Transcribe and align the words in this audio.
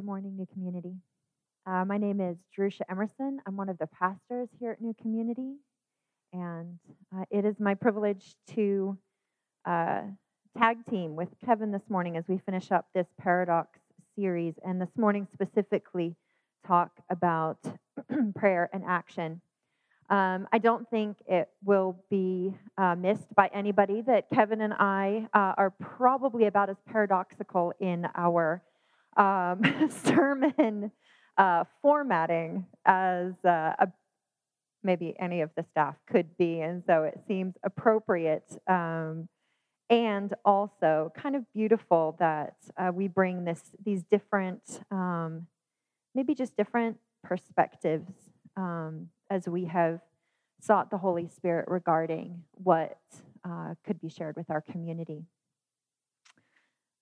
Good 0.00 0.06
morning, 0.06 0.34
New 0.34 0.46
Community. 0.46 0.94
Uh, 1.66 1.84
my 1.84 1.98
name 1.98 2.22
is 2.22 2.38
Jerusha 2.56 2.90
Emerson. 2.90 3.38
I'm 3.46 3.58
one 3.58 3.68
of 3.68 3.76
the 3.76 3.86
pastors 3.86 4.48
here 4.58 4.70
at 4.70 4.80
New 4.80 4.94
Community, 4.94 5.56
and 6.32 6.78
uh, 7.14 7.26
it 7.30 7.44
is 7.44 7.60
my 7.60 7.74
privilege 7.74 8.34
to 8.54 8.96
uh, 9.66 10.00
tag 10.56 10.78
team 10.88 11.16
with 11.16 11.28
Kevin 11.44 11.70
this 11.70 11.82
morning 11.90 12.16
as 12.16 12.24
we 12.28 12.38
finish 12.38 12.72
up 12.72 12.86
this 12.94 13.08
paradox 13.20 13.78
series, 14.16 14.54
and 14.64 14.80
this 14.80 14.88
morning 14.96 15.28
specifically 15.34 16.16
talk 16.66 16.92
about 17.10 17.58
prayer 18.34 18.70
and 18.72 18.82
action. 18.88 19.42
Um, 20.08 20.48
I 20.50 20.56
don't 20.56 20.88
think 20.88 21.18
it 21.28 21.50
will 21.62 22.02
be 22.08 22.54
uh, 22.78 22.94
missed 22.94 23.34
by 23.34 23.50
anybody 23.52 24.00
that 24.06 24.30
Kevin 24.32 24.62
and 24.62 24.72
I 24.72 25.28
uh, 25.34 25.52
are 25.58 25.74
probably 25.78 26.46
about 26.46 26.70
as 26.70 26.76
paradoxical 26.86 27.74
in 27.80 28.06
our 28.14 28.62
um, 29.16 29.62
sermon 30.04 30.92
uh, 31.36 31.64
formatting 31.82 32.66
as 32.84 33.32
uh, 33.44 33.74
a, 33.78 33.88
maybe 34.82 35.14
any 35.18 35.40
of 35.40 35.50
the 35.56 35.64
staff 35.70 35.96
could 36.06 36.36
be. 36.36 36.60
And 36.60 36.82
so 36.86 37.04
it 37.04 37.20
seems 37.26 37.54
appropriate 37.62 38.58
um, 38.66 39.28
and 39.88 40.34
also 40.44 41.12
kind 41.16 41.34
of 41.34 41.44
beautiful 41.52 42.16
that 42.18 42.54
uh, 42.76 42.92
we 42.92 43.08
bring 43.08 43.44
this, 43.44 43.60
these 43.84 44.02
different, 44.04 44.62
um, 44.90 45.46
maybe 46.14 46.34
just 46.34 46.56
different 46.56 46.96
perspectives 47.24 48.12
um, 48.56 49.08
as 49.28 49.48
we 49.48 49.64
have 49.64 50.00
sought 50.60 50.90
the 50.90 50.98
Holy 50.98 51.26
Spirit 51.28 51.66
regarding 51.68 52.42
what 52.52 52.98
uh, 53.44 53.74
could 53.84 54.00
be 54.00 54.08
shared 54.08 54.36
with 54.36 54.50
our 54.50 54.60
community. 54.60 55.24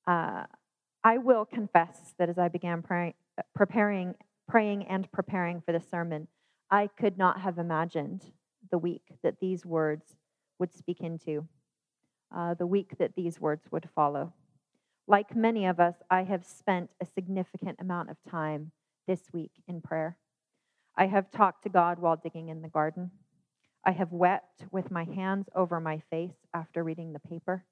Uh, 0.06 0.44
I 1.08 1.16
will 1.16 1.46
confess 1.46 2.12
that 2.18 2.28
as 2.28 2.36
I 2.36 2.48
began 2.48 2.82
pray, 2.82 3.14
preparing, 3.54 4.14
praying 4.46 4.84
and 4.88 5.10
preparing 5.10 5.62
for 5.62 5.72
the 5.72 5.80
sermon, 5.80 6.28
I 6.70 6.90
could 7.00 7.16
not 7.16 7.40
have 7.40 7.56
imagined 7.56 8.26
the 8.70 8.76
week 8.76 9.14
that 9.22 9.40
these 9.40 9.64
words 9.64 10.04
would 10.58 10.70
speak 10.74 11.00
into, 11.00 11.48
uh, 12.30 12.52
the 12.52 12.66
week 12.66 12.98
that 12.98 13.14
these 13.16 13.40
words 13.40 13.72
would 13.72 13.88
follow. 13.94 14.34
Like 15.06 15.34
many 15.34 15.64
of 15.64 15.80
us, 15.80 15.94
I 16.10 16.24
have 16.24 16.44
spent 16.44 16.90
a 17.00 17.06
significant 17.06 17.78
amount 17.80 18.10
of 18.10 18.18
time 18.30 18.72
this 19.06 19.22
week 19.32 19.52
in 19.66 19.80
prayer. 19.80 20.18
I 20.94 21.06
have 21.06 21.30
talked 21.30 21.62
to 21.62 21.70
God 21.70 22.00
while 22.00 22.16
digging 22.16 22.50
in 22.50 22.60
the 22.60 22.68
garden. 22.68 23.12
I 23.82 23.92
have 23.92 24.12
wept 24.12 24.66
with 24.70 24.90
my 24.90 25.04
hands 25.04 25.48
over 25.54 25.80
my 25.80 26.02
face 26.10 26.36
after 26.52 26.84
reading 26.84 27.14
the 27.14 27.18
paper. 27.30 27.64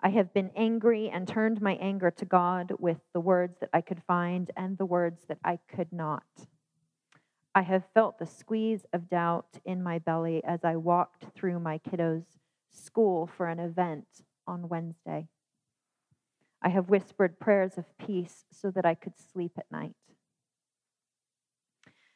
I 0.00 0.10
have 0.10 0.34
been 0.34 0.50
angry 0.54 1.08
and 1.08 1.26
turned 1.26 1.62
my 1.62 1.74
anger 1.76 2.10
to 2.10 2.24
God 2.24 2.72
with 2.78 2.98
the 3.12 3.20
words 3.20 3.58
that 3.60 3.70
I 3.72 3.80
could 3.80 4.02
find 4.06 4.50
and 4.56 4.76
the 4.76 4.86
words 4.86 5.24
that 5.28 5.38
I 5.44 5.58
could 5.68 5.92
not. 5.92 6.24
I 7.54 7.62
have 7.62 7.84
felt 7.94 8.18
the 8.18 8.26
squeeze 8.26 8.84
of 8.92 9.08
doubt 9.08 9.60
in 9.64 9.82
my 9.82 9.98
belly 9.98 10.42
as 10.44 10.64
I 10.64 10.76
walked 10.76 11.26
through 11.34 11.60
my 11.60 11.78
kiddos' 11.78 12.38
school 12.70 13.26
for 13.26 13.46
an 13.46 13.60
event 13.60 14.06
on 14.46 14.68
Wednesday. 14.68 15.28
I 16.60 16.70
have 16.70 16.88
whispered 16.88 17.38
prayers 17.38 17.78
of 17.78 17.96
peace 17.96 18.44
so 18.50 18.70
that 18.72 18.84
I 18.84 18.94
could 18.94 19.14
sleep 19.16 19.52
at 19.56 19.70
night. 19.70 19.94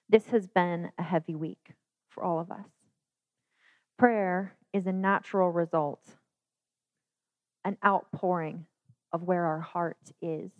This 0.08 0.28
has 0.28 0.46
been 0.46 0.90
a 0.98 1.02
heavy 1.02 1.34
week 1.34 1.74
for 2.08 2.24
all 2.24 2.40
of 2.40 2.50
us. 2.50 2.68
Prayer 3.98 4.54
is 4.72 4.86
a 4.86 4.92
natural 4.92 5.50
result 5.52 6.16
an 7.64 7.76
outpouring 7.84 8.66
of 9.12 9.22
where 9.22 9.44
our 9.46 9.60
heart 9.60 10.12
is. 10.20 10.50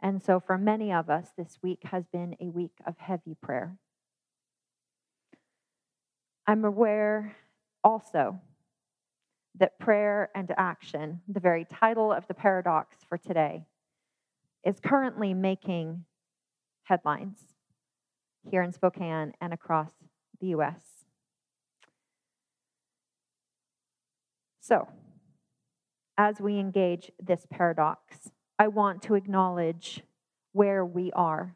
And 0.00 0.22
so, 0.22 0.40
for 0.40 0.56
many 0.56 0.92
of 0.92 1.10
us, 1.10 1.28
this 1.36 1.58
week 1.62 1.80
has 1.84 2.04
been 2.06 2.36
a 2.40 2.48
week 2.50 2.74
of 2.86 2.96
heavy 2.98 3.36
prayer. 3.42 3.76
I'm 6.46 6.64
aware 6.64 7.36
also 7.82 8.40
that 9.58 9.78
prayer 9.78 10.30
and 10.34 10.52
action, 10.56 11.20
the 11.28 11.40
very 11.40 11.64
title 11.64 12.12
of 12.12 12.26
the 12.28 12.34
paradox 12.34 12.96
for 13.08 13.18
today, 13.18 13.66
is 14.64 14.78
currently 14.80 15.34
making 15.34 16.04
headlines 16.84 17.40
here 18.48 18.62
in 18.62 18.72
Spokane 18.72 19.32
and 19.40 19.52
across 19.52 19.90
the 20.40 20.48
US. 20.48 20.80
So, 24.60 24.86
as 26.18 26.40
we 26.40 26.58
engage 26.58 27.12
this 27.22 27.46
paradox, 27.48 28.32
I 28.58 28.66
want 28.66 29.02
to 29.02 29.14
acknowledge 29.14 30.02
where 30.52 30.84
we 30.84 31.12
are 31.12 31.54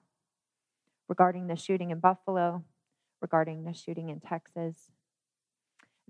regarding 1.08 1.48
the 1.48 1.56
shooting 1.56 1.90
in 1.90 1.98
Buffalo, 1.98 2.62
regarding 3.20 3.64
the 3.64 3.74
shooting 3.74 4.08
in 4.08 4.20
Texas, 4.20 4.92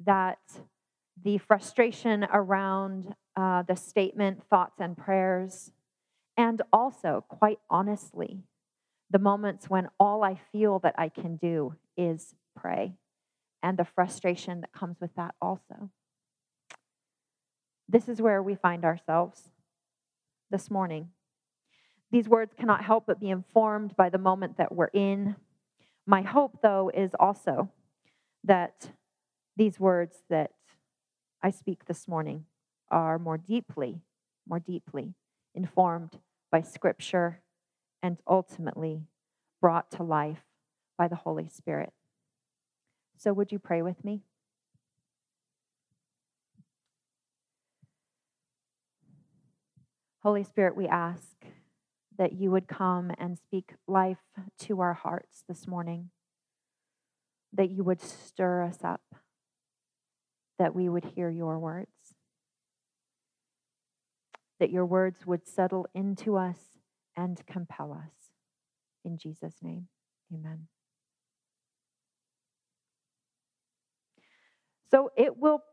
that 0.05 0.39
the 1.25 1.39
frustration 1.39 2.27
around 2.31 3.15
uh, 3.37 3.63
the 3.63 3.75
statement, 3.75 4.43
thoughts, 4.51 4.79
and 4.79 4.99
prayers, 4.99 5.73
and 6.37 6.61
also, 6.73 7.25
quite 7.29 7.59
honestly, 7.71 8.43
the 9.11 9.19
moments 9.19 9.71
when 9.71 9.89
all 9.99 10.23
I 10.23 10.39
feel 10.53 10.79
that 10.81 10.95
I 10.99 11.09
can 11.09 11.37
do 11.37 11.77
is 11.97 12.35
pray, 12.55 12.97
and 13.63 13.79
the 13.79 13.85
frustration 13.85 14.61
that 14.61 14.73
comes 14.73 15.01
with 15.01 15.15
that 15.17 15.35
also. 15.41 15.91
This 17.89 18.09
is 18.09 18.23
where 18.23 18.43
we 18.43 18.55
find 18.55 18.85
ourselves 18.85 19.51
this 20.51 20.71
morning. 20.71 21.09
These 22.11 22.29
words 22.29 22.53
cannot 22.59 22.85
help 22.85 23.07
but 23.07 23.21
be 23.21 23.31
informed 23.31 23.97
by 23.97 24.11
the 24.11 24.19
moment 24.19 24.59
that 24.59 24.75
we're 24.75 24.91
in. 24.93 25.37
My 26.07 26.23
hope, 26.23 26.59
though, 26.63 26.91
is 26.93 27.13
also 27.19 27.71
that 28.45 28.91
these 29.57 29.81
words 29.81 30.19
that 30.29 30.53
I 31.43 31.51
speak 31.51 31.87
this 31.87 32.07
morning 32.07 32.45
are 32.91 33.19
more 33.19 33.39
deeply, 33.39 34.03
more 34.49 34.61
deeply 34.61 35.15
informed 35.55 36.19
by 36.51 36.61
Scripture 36.61 37.41
and 38.03 38.19
ultimately 38.27 39.07
brought 39.61 39.91
to 39.93 40.03
life 40.03 40.45
by 40.99 41.09
the 41.09 41.17
Holy 41.17 41.49
Spirit. 41.49 41.93
So, 43.17 43.33
would 43.33 43.53
you 43.53 43.59
pray 43.59 43.83
with 43.83 44.05
me? 44.05 44.23
Holy 50.23 50.45
Spirit, 50.45 50.77
we 50.77 50.87
ask 50.87 51.35
that 52.17 52.33
you 52.33 52.53
would 52.53 52.69
come 52.69 53.11
and 53.19 53.37
speak 53.37 53.75
life 53.89 54.23
to 54.61 54.81
our 54.81 54.95
hearts 54.95 55.43
this 55.49 55.67
morning, 55.67 56.11
that 57.53 57.71
you 57.71 57.83
would 57.83 58.01
stir 58.01 58.63
us 58.63 58.79
up, 58.85 59.03
that 60.61 60.77
we 60.77 60.89
would 60.89 61.05
hear 61.17 61.29
your 61.29 61.59
words, 61.59 62.15
that 64.61 64.71
your 64.71 64.87
words 64.87 65.27
would 65.27 65.49
settle 65.49 65.89
into 65.93 66.37
us 66.37 66.59
and 67.17 67.45
compel 67.47 67.93
us. 67.93 68.31
In 69.05 69.19
Jesus' 69.19 69.57
name, 69.61 69.89
amen. 70.33 70.69
So 74.89 75.11
it 75.17 75.37
will 75.37 75.65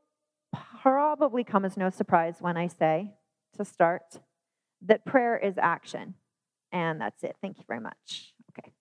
probably 0.81 1.43
come 1.43 1.65
as 1.65 1.77
no 1.77 1.91
surprise 1.91 2.37
when 2.39 2.57
I 2.57 2.65
say 2.67 3.11
to 3.55 3.63
start 3.63 4.19
that 4.81 5.05
prayer 5.05 5.37
is 5.37 5.55
action. 5.57 6.15
And 6.71 7.01
that's 7.01 7.23
it. 7.23 7.35
Thank 7.41 7.57
you 7.57 7.63
very 7.67 7.79
much. 7.79 8.33
Okay. 8.51 8.71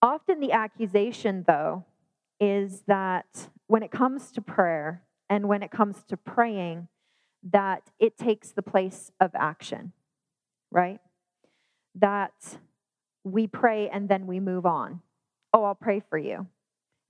Often 0.00 0.40
the 0.40 0.52
accusation, 0.52 1.44
though, 1.46 1.84
is 2.40 2.82
that 2.86 3.48
when 3.66 3.82
it 3.82 3.90
comes 3.90 4.30
to 4.32 4.40
prayer 4.40 5.02
and 5.28 5.48
when 5.48 5.62
it 5.62 5.70
comes 5.70 6.04
to 6.04 6.16
praying, 6.16 6.88
that 7.42 7.90
it 7.98 8.16
takes 8.16 8.50
the 8.50 8.62
place 8.62 9.10
of 9.20 9.32
action, 9.34 9.92
right? 10.70 11.00
That 11.96 12.58
we 13.24 13.46
pray 13.46 13.88
and 13.88 14.08
then 14.08 14.26
we 14.26 14.40
move 14.40 14.66
on. 14.66 15.00
Oh, 15.52 15.64
I'll 15.64 15.74
pray 15.74 16.00
for 16.08 16.18
you. 16.18 16.46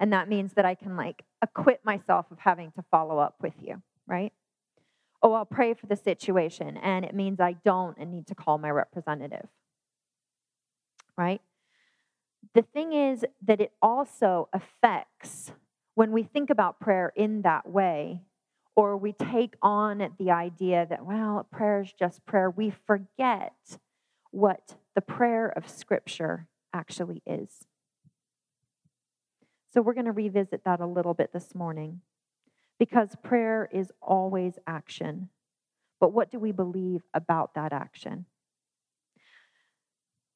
And 0.00 0.12
that 0.12 0.28
means 0.28 0.54
that 0.54 0.64
I 0.64 0.74
can 0.74 0.96
like 0.96 1.24
acquit 1.42 1.80
myself 1.84 2.26
of 2.30 2.38
having 2.38 2.72
to 2.72 2.84
follow 2.90 3.18
up 3.18 3.36
with 3.42 3.54
you, 3.60 3.82
right? 4.06 4.32
Oh, 5.22 5.32
I'll 5.32 5.44
pray 5.44 5.74
for 5.74 5.86
the 5.86 5.96
situation, 5.96 6.76
and 6.76 7.04
it 7.04 7.14
means 7.14 7.40
I 7.40 7.56
don't 7.64 7.96
and 7.98 8.10
need 8.10 8.26
to 8.28 8.34
call 8.34 8.58
my 8.58 8.70
representative. 8.70 9.48
Right? 11.16 11.40
The 12.54 12.62
thing 12.62 12.92
is 12.92 13.24
that 13.46 13.60
it 13.60 13.72
also 13.82 14.48
affects 14.52 15.52
when 15.94 16.12
we 16.12 16.22
think 16.22 16.48
about 16.48 16.78
prayer 16.78 17.12
in 17.16 17.42
that 17.42 17.68
way, 17.68 18.22
or 18.76 18.96
we 18.96 19.12
take 19.12 19.56
on 19.60 20.14
the 20.20 20.30
idea 20.30 20.86
that, 20.88 21.04
well, 21.04 21.46
prayer 21.50 21.80
is 21.80 21.92
just 21.92 22.24
prayer, 22.24 22.48
we 22.48 22.70
forget 22.70 23.78
what 24.30 24.76
the 24.94 25.00
prayer 25.00 25.48
of 25.48 25.68
Scripture 25.68 26.46
actually 26.72 27.20
is. 27.26 27.66
So 29.74 29.82
we're 29.82 29.94
going 29.94 30.06
to 30.06 30.12
revisit 30.12 30.62
that 30.64 30.78
a 30.78 30.86
little 30.86 31.14
bit 31.14 31.32
this 31.32 31.54
morning 31.54 32.00
because 32.78 33.16
prayer 33.22 33.68
is 33.72 33.92
always 34.02 34.58
action. 34.66 35.30
but 36.00 36.12
what 36.12 36.30
do 36.30 36.38
we 36.38 36.52
believe 36.52 37.02
about 37.14 37.54
that 37.54 37.72
action? 37.72 38.26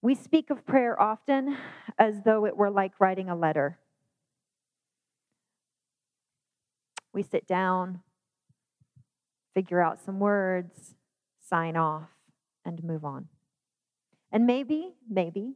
We 0.02 0.14
speak 0.16 0.50
of 0.50 0.66
prayer 0.66 1.00
often 1.00 1.56
as 1.98 2.22
though 2.24 2.46
it 2.46 2.56
were 2.56 2.70
like 2.70 3.00
writing 3.00 3.28
a 3.28 3.36
letter. 3.36 3.78
We 7.12 7.22
sit 7.22 7.46
down, 7.46 8.00
figure 9.54 9.80
out 9.80 10.00
some 10.00 10.18
words, 10.18 10.94
sign 11.48 11.76
off, 11.76 12.08
and 12.64 12.82
move 12.82 13.04
on. 13.04 13.28
And 14.32 14.46
maybe, 14.46 14.94
maybe, 15.08 15.54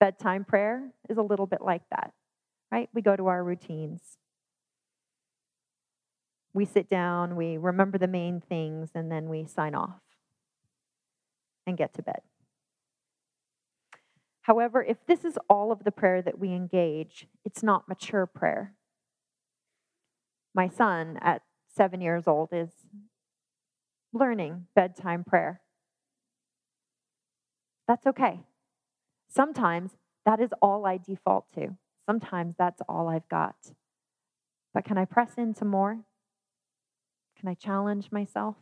bedtime 0.00 0.44
prayer 0.44 0.92
is 1.08 1.16
a 1.16 1.22
little 1.22 1.46
bit 1.46 1.62
like 1.62 1.82
that, 1.90 2.12
right? 2.72 2.90
We 2.92 3.02
go 3.02 3.16
to 3.16 3.28
our 3.28 3.42
routines. 3.42 4.18
We 6.56 6.64
sit 6.64 6.88
down, 6.88 7.36
we 7.36 7.58
remember 7.58 7.98
the 7.98 8.08
main 8.08 8.40
things, 8.40 8.88
and 8.94 9.12
then 9.12 9.28
we 9.28 9.44
sign 9.44 9.74
off 9.74 10.00
and 11.66 11.76
get 11.76 11.92
to 11.94 12.02
bed. 12.02 12.20
However, 14.40 14.82
if 14.82 14.96
this 15.06 15.22
is 15.22 15.36
all 15.50 15.70
of 15.70 15.84
the 15.84 15.90
prayer 15.92 16.22
that 16.22 16.38
we 16.38 16.54
engage, 16.54 17.28
it's 17.44 17.62
not 17.62 17.90
mature 17.90 18.24
prayer. 18.24 18.72
My 20.54 20.66
son 20.66 21.18
at 21.20 21.42
seven 21.68 22.00
years 22.00 22.26
old 22.26 22.48
is 22.52 22.70
learning 24.14 24.66
bedtime 24.74 25.24
prayer. 25.24 25.60
That's 27.86 28.06
okay. 28.06 28.40
Sometimes 29.28 29.90
that 30.24 30.40
is 30.40 30.54
all 30.62 30.86
I 30.86 30.96
default 30.96 31.52
to. 31.56 31.76
Sometimes 32.06 32.54
that's 32.58 32.80
all 32.88 33.08
I've 33.08 33.28
got. 33.28 33.56
But 34.72 34.86
can 34.86 34.96
I 34.96 35.04
press 35.04 35.34
into 35.36 35.66
more? 35.66 36.06
Can 37.38 37.48
I 37.48 37.54
challenge 37.54 38.10
myself? 38.10 38.56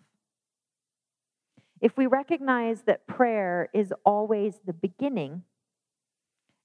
If 1.80 1.96
we 1.96 2.06
recognize 2.06 2.82
that 2.82 3.06
prayer 3.06 3.68
is 3.72 3.92
always 4.04 4.60
the 4.64 4.72
beginning, 4.72 5.42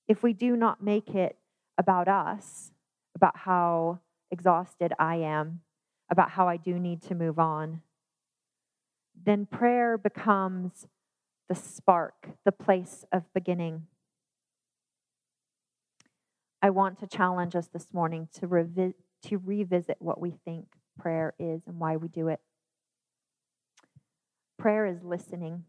if 0.07 0.23
we 0.23 0.33
do 0.33 0.55
not 0.55 0.83
make 0.83 1.09
it 1.09 1.37
about 1.77 2.07
us, 2.07 2.71
about 3.15 3.37
how 3.37 3.99
exhausted 4.31 4.93
I 4.97 5.17
am, 5.17 5.61
about 6.09 6.31
how 6.31 6.47
I 6.47 6.57
do 6.57 6.79
need 6.79 7.01
to 7.03 7.15
move 7.15 7.37
on, 7.37 7.81
then 9.25 9.45
prayer 9.45 9.97
becomes 9.97 10.87
the 11.47 11.55
spark, 11.55 12.29
the 12.45 12.51
place 12.51 13.05
of 13.11 13.31
beginning. 13.33 13.87
I 16.61 16.69
want 16.69 16.99
to 16.99 17.07
challenge 17.07 17.55
us 17.55 17.67
this 17.67 17.93
morning 17.93 18.29
to, 18.33 18.47
revi- 18.47 18.93
to 19.23 19.37
revisit 19.37 19.97
what 19.99 20.19
we 20.19 20.31
think 20.45 20.78
prayer 20.99 21.33
is 21.39 21.61
and 21.67 21.79
why 21.79 21.95
we 21.95 22.07
do 22.07 22.27
it. 22.27 22.39
Prayer 24.57 24.85
is 24.85 25.01
listening. 25.03 25.63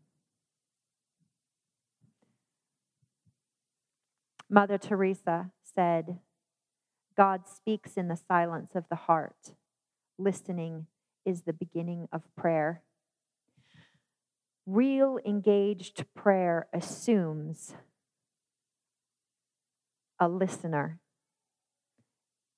Mother 4.48 4.78
Teresa 4.78 5.52
said, 5.74 6.18
God 7.16 7.42
speaks 7.46 7.96
in 7.96 8.08
the 8.08 8.16
silence 8.16 8.72
of 8.74 8.84
the 8.90 8.96
heart. 8.96 9.54
Listening 10.18 10.86
is 11.24 11.42
the 11.42 11.52
beginning 11.52 12.08
of 12.12 12.22
prayer. 12.36 12.82
Real 14.66 15.18
engaged 15.24 16.04
prayer 16.14 16.66
assumes 16.72 17.74
a 20.18 20.28
listener 20.28 20.98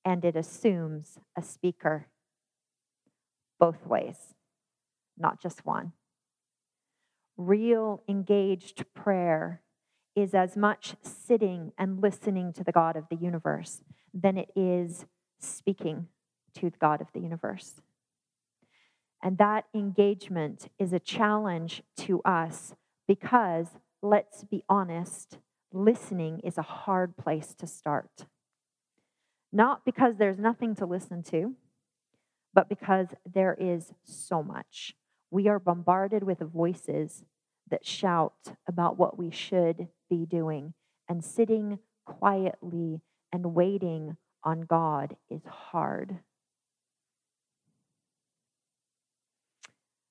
and 0.04 0.24
it 0.24 0.36
assumes 0.36 1.18
a 1.36 1.42
speaker 1.42 2.06
both 3.62 3.86
ways, 3.86 4.34
not 5.16 5.40
just 5.40 5.64
one. 5.64 5.92
Real 7.36 8.02
engaged 8.08 8.84
prayer 8.92 9.62
is 10.16 10.34
as 10.34 10.56
much 10.56 10.96
sitting 11.00 11.70
and 11.78 12.02
listening 12.02 12.52
to 12.54 12.64
the 12.64 12.72
God 12.72 12.96
of 12.96 13.04
the 13.08 13.14
universe 13.14 13.84
than 14.12 14.36
it 14.36 14.48
is 14.56 15.06
speaking 15.38 16.08
to 16.54 16.70
the 16.70 16.76
God 16.78 17.00
of 17.00 17.06
the 17.14 17.20
universe. 17.20 17.74
And 19.22 19.38
that 19.38 19.66
engagement 19.72 20.68
is 20.76 20.92
a 20.92 20.98
challenge 20.98 21.84
to 21.98 22.20
us 22.24 22.74
because, 23.06 23.68
let's 24.02 24.42
be 24.42 24.64
honest, 24.68 25.38
listening 25.72 26.40
is 26.40 26.58
a 26.58 26.62
hard 26.62 27.16
place 27.16 27.54
to 27.60 27.68
start. 27.68 28.26
Not 29.52 29.84
because 29.84 30.16
there's 30.16 30.40
nothing 30.40 30.74
to 30.74 30.84
listen 30.84 31.22
to, 31.30 31.54
but 32.54 32.68
because 32.68 33.08
there 33.24 33.56
is 33.58 33.92
so 34.04 34.42
much. 34.42 34.94
We 35.30 35.48
are 35.48 35.58
bombarded 35.58 36.22
with 36.22 36.40
voices 36.40 37.24
that 37.70 37.86
shout 37.86 38.54
about 38.68 38.98
what 38.98 39.18
we 39.18 39.30
should 39.30 39.88
be 40.10 40.26
doing, 40.26 40.74
and 41.08 41.24
sitting 41.24 41.78
quietly 42.04 43.00
and 43.32 43.54
waiting 43.54 44.16
on 44.44 44.62
God 44.62 45.16
is 45.30 45.42
hard. 45.46 46.18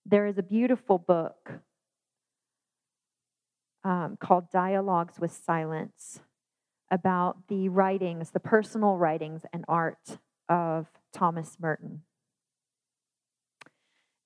There 0.06 0.26
is 0.26 0.38
a 0.38 0.44
beautiful 0.44 0.98
book 0.98 1.52
um, 3.84 4.18
called 4.20 4.50
Dialogues 4.52 5.20
with 5.20 5.32
Silence 5.32 6.22
about 6.90 7.48
the 7.48 7.70
writings, 7.70 8.32
the 8.32 8.40
personal 8.40 8.98
writings 8.98 9.44
and 9.54 9.64
art 9.68 10.18
of 10.50 10.88
Thomas 11.14 11.58
Merton. 11.60 12.02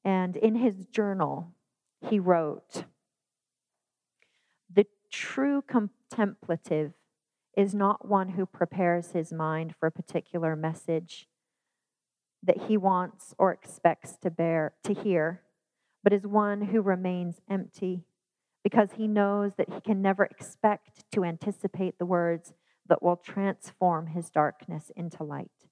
And 0.05 0.37
in 0.37 0.55
his 0.55 0.85
journal, 0.85 1.51
he 2.09 2.19
wrote 2.19 2.85
The 4.73 4.85
true 5.11 5.61
contemplative 5.61 6.93
is 7.57 7.75
not 7.75 8.07
one 8.07 8.29
who 8.29 8.45
prepares 8.45 9.11
his 9.11 9.33
mind 9.33 9.75
for 9.77 9.87
a 9.87 9.91
particular 9.91 10.55
message 10.55 11.27
that 12.41 12.67
he 12.67 12.77
wants 12.77 13.33
or 13.37 13.51
expects 13.51 14.15
to 14.21 14.29
bear 14.29 14.75
to 14.83 14.93
hear 14.93 15.41
but 16.05 16.13
is 16.13 16.27
one 16.27 16.61
who 16.61 16.81
remains 16.81 17.41
empty 17.49 18.05
because 18.63 18.89
he 18.95 19.07
knows 19.07 19.53
that 19.57 19.73
he 19.73 19.81
can 19.81 20.03
never 20.03 20.23
expect 20.23 21.03
to 21.11 21.23
anticipate 21.23 21.97
the 21.97 22.05
words 22.05 22.53
that 22.87 23.01
will 23.01 23.15
transform 23.15 24.05
his 24.05 24.29
darkness 24.29 24.91
into 24.95 25.23
light. 25.23 25.64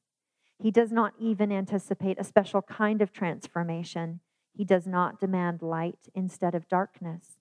He 0.63 0.71
does 0.71 0.91
not 0.91 1.13
even 1.19 1.51
anticipate 1.51 2.19
a 2.19 2.23
special 2.23 2.63
kind 2.63 3.01
of 3.01 3.11
transformation. 3.11 4.21
He 4.53 4.63
does 4.63 4.87
not 4.87 5.19
demand 5.19 5.61
light 5.61 6.09
instead 6.15 6.55
of 6.55 6.67
darkness. 6.67 7.37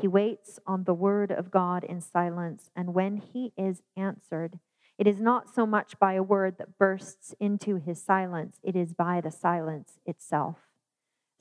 He 0.00 0.08
waits 0.08 0.58
on 0.66 0.84
the 0.84 0.94
word 0.94 1.30
of 1.30 1.52
God 1.52 1.84
in 1.84 2.00
silence, 2.00 2.70
and 2.74 2.94
when 2.94 3.18
he 3.18 3.52
is 3.56 3.82
answered, 3.96 4.58
it 4.98 5.06
is 5.06 5.20
not 5.20 5.54
so 5.54 5.66
much 5.66 5.98
by 6.00 6.14
a 6.14 6.22
word 6.22 6.56
that 6.58 6.78
bursts 6.78 7.34
into 7.38 7.76
his 7.76 8.02
silence, 8.02 8.58
it 8.62 8.74
is 8.74 8.94
by 8.94 9.20
the 9.20 9.30
silence 9.30 10.00
itself 10.04 10.56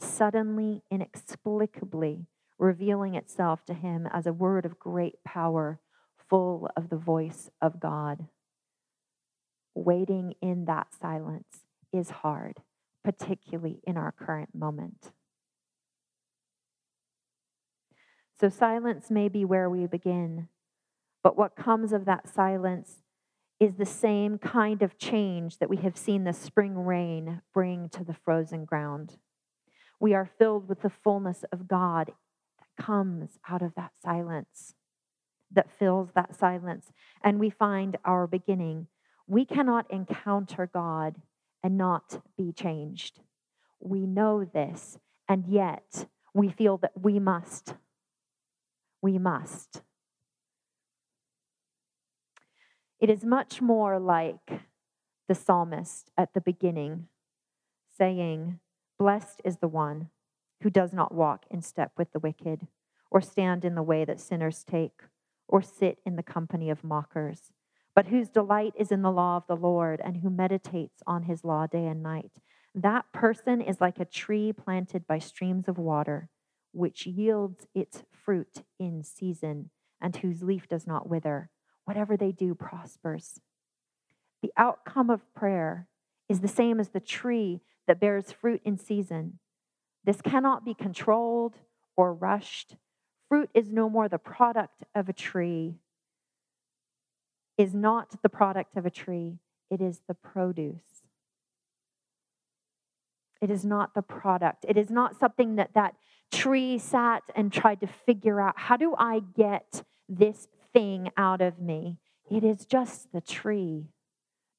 suddenly, 0.01 0.81
inexplicably 0.89 2.25
revealing 2.57 3.15
itself 3.15 3.65
to 3.65 3.73
him 3.73 4.07
as 4.11 4.27
a 4.27 4.33
word 4.33 4.65
of 4.65 4.79
great 4.79 5.23
power, 5.23 5.79
full 6.29 6.69
of 6.77 6.89
the 6.89 6.97
voice 6.97 7.49
of 7.61 7.79
God. 7.79 8.27
Waiting 9.73 10.35
in 10.41 10.65
that 10.65 10.87
silence 10.99 11.63
is 11.93 12.09
hard, 12.09 12.61
particularly 13.03 13.81
in 13.85 13.97
our 13.97 14.11
current 14.11 14.53
moment. 14.53 15.11
So, 18.39 18.49
silence 18.49 19.11
may 19.11 19.29
be 19.29 19.45
where 19.45 19.69
we 19.69 19.85
begin, 19.85 20.47
but 21.23 21.37
what 21.37 21.55
comes 21.55 21.93
of 21.93 22.05
that 22.05 22.27
silence 22.27 23.03
is 23.59 23.75
the 23.75 23.85
same 23.85 24.39
kind 24.39 24.81
of 24.81 24.97
change 24.97 25.59
that 25.59 25.69
we 25.69 25.77
have 25.77 25.95
seen 25.95 26.23
the 26.23 26.33
spring 26.33 26.75
rain 26.79 27.41
bring 27.53 27.87
to 27.89 28.03
the 28.03 28.15
frozen 28.15 28.65
ground 28.65 29.17
we 30.01 30.15
are 30.15 30.29
filled 30.39 30.67
with 30.67 30.81
the 30.81 30.89
fullness 30.89 31.45
of 31.53 31.67
God 31.67 32.11
that 32.57 32.83
comes 32.83 33.37
out 33.47 33.61
of 33.61 33.75
that 33.75 33.91
silence, 34.03 34.73
that 35.51 35.69
fills 35.77 36.09
that 36.15 36.35
silence, 36.35 36.91
and 37.23 37.39
we 37.39 37.51
find 37.51 37.97
our 38.03 38.25
beginning. 38.25 38.87
We 39.27 39.45
cannot 39.45 39.89
encounter 39.91 40.69
God 40.71 41.15
and 41.63 41.77
not 41.77 42.21
be 42.37 42.51
changed. 42.51 43.19
We 43.79 44.05
know 44.05 44.43
this, 44.43 44.99
and 45.27 45.45
yet 45.47 46.07
we 46.33 46.49
feel 46.49 46.77
that 46.77 46.93
we 46.95 47.19
must. 47.19 47.75
We 49.01 49.17
must. 49.17 49.81
It 52.99 53.09
is 53.09 53.23
much 53.23 53.61
more 53.61 53.99
like 53.99 54.61
the 55.27 55.35
psalmist 55.35 56.11
at 56.17 56.33
the 56.33 56.41
beginning 56.41 57.07
saying, 57.97 58.59
Blessed 58.99 59.41
is 59.43 59.57
the 59.57 59.67
one 59.67 60.09
who 60.61 60.69
does 60.69 60.93
not 60.93 61.13
walk 61.13 61.45
in 61.49 61.61
step 61.61 61.91
with 61.97 62.11
the 62.11 62.19
wicked, 62.19 62.67
or 63.09 63.21
stand 63.21 63.65
in 63.65 63.73
the 63.73 63.81
way 63.81 64.05
that 64.05 64.19
sinners 64.19 64.63
take, 64.63 65.01
or 65.47 65.61
sit 65.61 65.97
in 66.05 66.15
the 66.15 66.23
company 66.23 66.69
of 66.69 66.83
mockers, 66.83 67.51
but 67.95 68.07
whose 68.07 68.29
delight 68.29 68.73
is 68.77 68.91
in 68.91 69.01
the 69.01 69.11
law 69.11 69.37
of 69.37 69.47
the 69.47 69.55
Lord, 69.55 70.01
and 70.03 70.17
who 70.17 70.29
meditates 70.29 71.01
on 71.05 71.23
his 71.23 71.43
law 71.43 71.67
day 71.67 71.85
and 71.85 72.01
night. 72.01 72.31
That 72.73 73.05
person 73.11 73.61
is 73.61 73.81
like 73.81 73.99
a 73.99 74.05
tree 74.05 74.53
planted 74.53 75.05
by 75.05 75.19
streams 75.19 75.67
of 75.67 75.77
water, 75.77 76.29
which 76.71 77.05
yields 77.05 77.67
its 77.75 78.03
fruit 78.11 78.63
in 78.79 79.03
season 79.03 79.69
and 80.01 80.15
whose 80.15 80.41
leaf 80.41 80.67
does 80.67 80.87
not 80.87 81.09
wither. 81.09 81.49
Whatever 81.85 82.15
they 82.15 82.31
do 82.31 82.55
prospers. 82.55 83.39
The 84.41 84.53
outcome 84.57 85.09
of 85.09 85.33
prayer 85.33 85.87
is 86.29 86.39
the 86.39 86.47
same 86.47 86.79
as 86.79 86.89
the 86.89 86.99
tree 86.99 87.61
that 87.87 87.99
bears 87.99 88.31
fruit 88.31 88.61
in 88.63 88.77
season. 88.77 89.39
This 90.03 90.21
cannot 90.21 90.65
be 90.65 90.73
controlled 90.73 91.57
or 91.95 92.13
rushed. 92.13 92.77
Fruit 93.29 93.49
is 93.53 93.71
no 93.71 93.89
more 93.89 94.07
the 94.07 94.17
product 94.17 94.83
of 94.95 95.09
a 95.09 95.13
tree, 95.13 95.75
is 97.57 97.73
not 97.73 98.21
the 98.21 98.29
product 98.29 98.75
of 98.77 98.85
a 98.85 98.89
tree, 98.89 99.39
it 99.69 99.81
is 99.81 100.01
the 100.07 100.13
produce. 100.13 101.03
It 103.41 103.49
is 103.49 103.65
not 103.65 103.95
the 103.95 104.03
product. 104.03 104.65
It 104.67 104.77
is 104.77 104.91
not 104.91 105.19
something 105.19 105.55
that 105.55 105.73
that 105.73 105.95
tree 106.31 106.77
sat 106.77 107.23
and 107.35 107.51
tried 107.51 107.79
to 107.81 107.87
figure 107.87 108.39
out 108.39 108.53
how 108.55 108.77
do 108.77 108.95
I 108.97 109.21
get 109.35 109.83
this 110.07 110.47
thing 110.73 111.09
out 111.17 111.41
of 111.41 111.59
me? 111.59 111.97
It 112.29 112.43
is 112.43 112.65
just 112.65 113.11
the 113.11 113.21
tree 113.21 113.87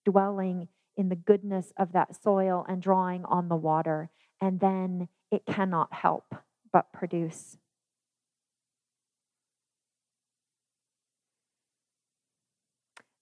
dwelling 0.04 0.68
in 0.96 1.08
the 1.08 1.16
goodness 1.16 1.72
of 1.78 1.92
that 1.92 2.20
soil 2.20 2.66
and 2.68 2.82
drawing 2.82 3.24
on 3.24 3.48
the 3.48 3.56
water. 3.56 4.10
And 4.40 4.60
then 4.60 5.08
it 5.30 5.46
cannot 5.46 5.92
help 5.92 6.34
but 6.72 6.92
produce. 6.92 7.56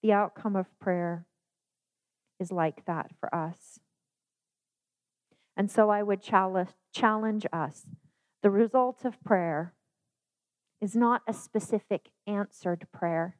The 0.02 0.12
outcome 0.12 0.56
of 0.56 0.66
prayer 0.78 1.26
is 2.38 2.50
like 2.50 2.84
that 2.86 3.10
for 3.20 3.32
us. 3.34 3.80
And 5.56 5.70
so 5.70 5.90
I 5.90 6.02
would 6.02 6.22
challenge 6.22 7.46
us. 7.52 7.86
The 8.42 8.50
result 8.50 9.04
of 9.04 9.22
prayer 9.22 9.74
is 10.80 10.96
not 10.96 11.22
a 11.28 11.34
specific 11.34 12.08
answered 12.26 12.86
prayer. 12.92 13.36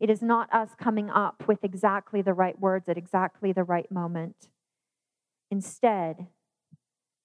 It 0.00 0.10
is 0.10 0.20
not 0.20 0.52
us 0.52 0.70
coming 0.76 1.08
up 1.08 1.46
with 1.46 1.62
exactly 1.62 2.20
the 2.20 2.34
right 2.34 2.58
words 2.58 2.88
at 2.88 2.98
exactly 2.98 3.52
the 3.52 3.62
right 3.62 3.90
moment. 3.92 4.48
Instead, 5.52 6.26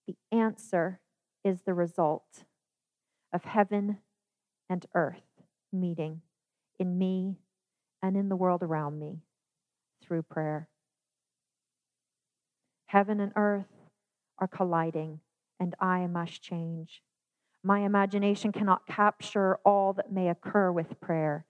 the 0.05 0.15
answer 0.31 1.00
is 1.43 1.62
the 1.62 1.74
result 1.74 2.43
of 3.33 3.45
heaven 3.45 3.98
and 4.69 4.86
earth 4.93 5.41
meeting 5.74 6.21
in 6.77 7.00
me 7.00 7.38
and 8.01 8.15
in 8.15 8.29
the 8.29 8.36
world 8.36 8.63
around 8.63 9.00
me 9.00 9.20
through 10.01 10.24
prayer. 10.24 10.68
Heaven 12.88 13.20
and 13.20 13.32
earth 13.36 13.68
are 14.39 14.48
colliding, 14.48 15.20
and 15.60 15.75
I 15.79 16.08
must 16.08 16.41
change. 16.41 17.01
My 17.63 17.82
imagination 17.82 18.51
cannot 18.51 18.88
capture 18.88 19.58
all 19.65 19.94
that 19.94 20.12
may 20.12 20.29
occur 20.29 20.72
with 20.72 21.00
prayer, 21.00 21.46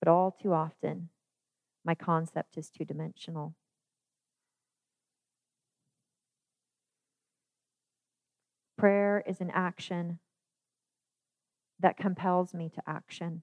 but 0.00 0.08
all 0.08 0.36
too 0.40 0.52
often, 0.52 1.08
my 1.84 1.94
concept 1.94 2.56
is 2.58 2.70
two 2.70 2.84
dimensional. 2.84 3.54
Prayer 8.76 9.24
is 9.26 9.40
an 9.40 9.50
action 9.52 10.20
that 11.80 11.96
compels 11.96 12.54
me 12.54 12.70
to 12.74 12.82
action. 12.86 13.42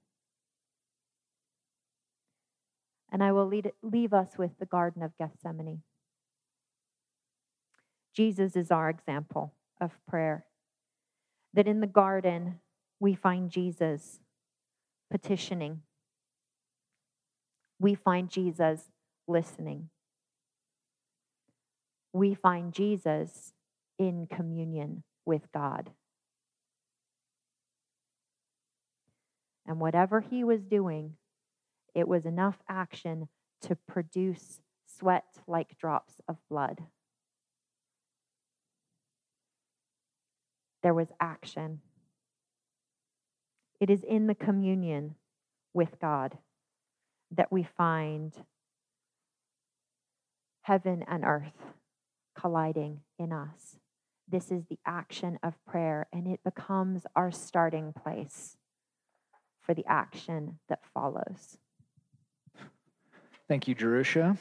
And 3.16 3.24
I 3.24 3.32
will 3.32 3.46
lead, 3.46 3.72
leave 3.80 4.12
us 4.12 4.36
with 4.36 4.58
the 4.58 4.66
Garden 4.66 5.02
of 5.02 5.16
Gethsemane. 5.16 5.80
Jesus 8.14 8.54
is 8.56 8.70
our 8.70 8.90
example 8.90 9.54
of 9.80 9.92
prayer. 10.06 10.44
That 11.54 11.66
in 11.66 11.80
the 11.80 11.86
garden, 11.86 12.60
we 13.00 13.14
find 13.14 13.48
Jesus 13.48 14.20
petitioning, 15.10 15.80
we 17.80 17.94
find 17.94 18.28
Jesus 18.28 18.82
listening, 19.26 19.88
we 22.12 22.34
find 22.34 22.74
Jesus 22.74 23.54
in 23.98 24.26
communion 24.26 25.04
with 25.24 25.50
God. 25.54 25.88
And 29.66 29.80
whatever 29.80 30.20
he 30.20 30.44
was 30.44 30.60
doing, 30.60 31.14
it 31.96 32.06
was 32.06 32.26
enough 32.26 32.58
action 32.68 33.26
to 33.62 33.74
produce 33.74 34.60
sweat 34.86 35.24
like 35.46 35.78
drops 35.78 36.20
of 36.28 36.36
blood. 36.50 36.82
There 40.82 40.92
was 40.92 41.08
action. 41.18 41.80
It 43.80 43.88
is 43.88 44.04
in 44.04 44.26
the 44.26 44.34
communion 44.34 45.14
with 45.72 45.98
God 45.98 46.36
that 47.30 47.50
we 47.50 47.62
find 47.62 48.34
heaven 50.62 51.02
and 51.08 51.24
earth 51.24 51.74
colliding 52.38 53.00
in 53.18 53.32
us. 53.32 53.78
This 54.28 54.50
is 54.50 54.66
the 54.66 54.78
action 54.84 55.38
of 55.42 55.54
prayer, 55.64 56.08
and 56.12 56.26
it 56.26 56.40
becomes 56.44 57.06
our 57.16 57.30
starting 57.30 57.94
place 57.94 58.58
for 59.62 59.72
the 59.72 59.86
action 59.86 60.58
that 60.68 60.84
follows. 60.92 61.56
Thank 63.48 63.68
you, 63.68 63.76
Jerusha. 63.76 64.36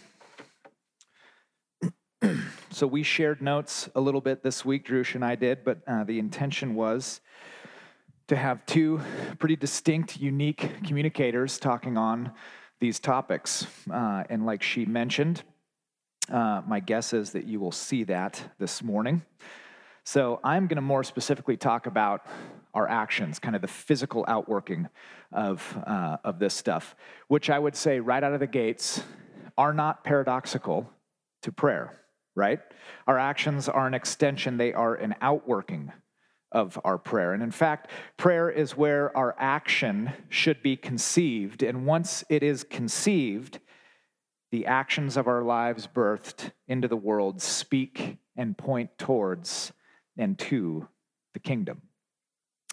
so 2.72 2.88
we 2.88 3.04
shared 3.04 3.40
notes 3.40 3.88
a 3.94 4.02
little 4.02 4.20
bit 4.20 4.42
this 4.42 4.66
week, 4.66 4.88
Jerusha 4.88 5.18
and 5.18 5.26
I 5.26 5.36
did, 5.36 5.64
but 5.64 5.78
uh, 5.86 6.06
the 6.06 6.18
intention 6.18 6.74
was 6.74 7.22
to 8.30 8.36
have 8.36 8.66
two 8.66 9.00
pretty 9.38 9.56
distinct, 9.58 10.18
unique 10.18 10.72
communicators 10.84 11.60
talking 11.60 11.98
on 11.98 12.32
these 12.80 13.00
topics. 13.00 13.68
Uh, 13.92 14.24
and 14.28 14.44
like 14.44 14.64
she 14.64 14.86
mentioned, 14.86 15.44
uh, 16.32 16.64
my 16.66 16.80
guess 16.80 17.14
is 17.14 17.30
that 17.34 17.46
you 17.46 17.60
will 17.60 17.72
see 17.72 18.06
that 18.06 18.42
this 18.58 18.82
morning. 18.82 19.22
So 20.04 20.40
I'm 20.44 20.66
going 20.66 20.78
to 20.78 20.82
more 20.82 21.04
specifically 21.04 21.58
talk 21.58 21.86
about 21.86 22.26
our 22.76 22.88
actions, 22.88 23.40
kind 23.40 23.56
of 23.56 23.62
the 23.62 23.68
physical 23.68 24.26
outworking 24.28 24.90
of, 25.32 25.78
uh, 25.88 26.18
of 26.24 26.40
this 26.40 26.54
stuff, 26.54 26.96
which 27.30 27.50
I 27.50 27.58
would 27.58 27.76
say 27.76 28.00
right 28.00 28.24
out 28.24 28.34
of 28.34 28.42
the 28.42 28.48
gates 28.48 29.02
are 29.58 29.74
not 29.74 30.04
paradoxical 30.04 30.92
to 31.42 31.52
prayer, 31.52 32.02
right? 32.36 32.60
Our 33.08 33.18
actions 33.18 33.70
are 33.70 33.88
an 33.88 33.94
extension, 33.94 34.58
they 34.58 34.74
are 34.74 34.94
an 34.94 35.16
outworking 35.22 35.94
of 36.52 36.80
our 36.84 36.98
prayer. 36.98 37.34
And 37.34 37.42
in 37.42 37.52
fact, 37.52 37.90
prayer 38.18 38.50
is 38.50 38.78
where 38.78 39.16
our 39.18 39.36
action 39.40 40.12
should 40.30 40.62
be 40.62 40.76
conceived. 40.76 41.64
And 41.64 41.86
once 41.86 42.24
it 42.30 42.44
is 42.44 42.64
conceived, 42.64 43.60
the 44.52 44.66
actions 44.66 45.18
of 45.18 45.28
our 45.28 45.44
lives 45.44 45.88
birthed 45.88 46.52
into 46.68 46.88
the 46.88 46.96
world 46.96 47.42
speak 47.42 48.18
and 48.38 48.58
point 48.58 48.98
towards 48.98 49.72
and 50.18 50.38
to 50.40 50.88
the 51.34 51.40
kingdom. 51.40 51.82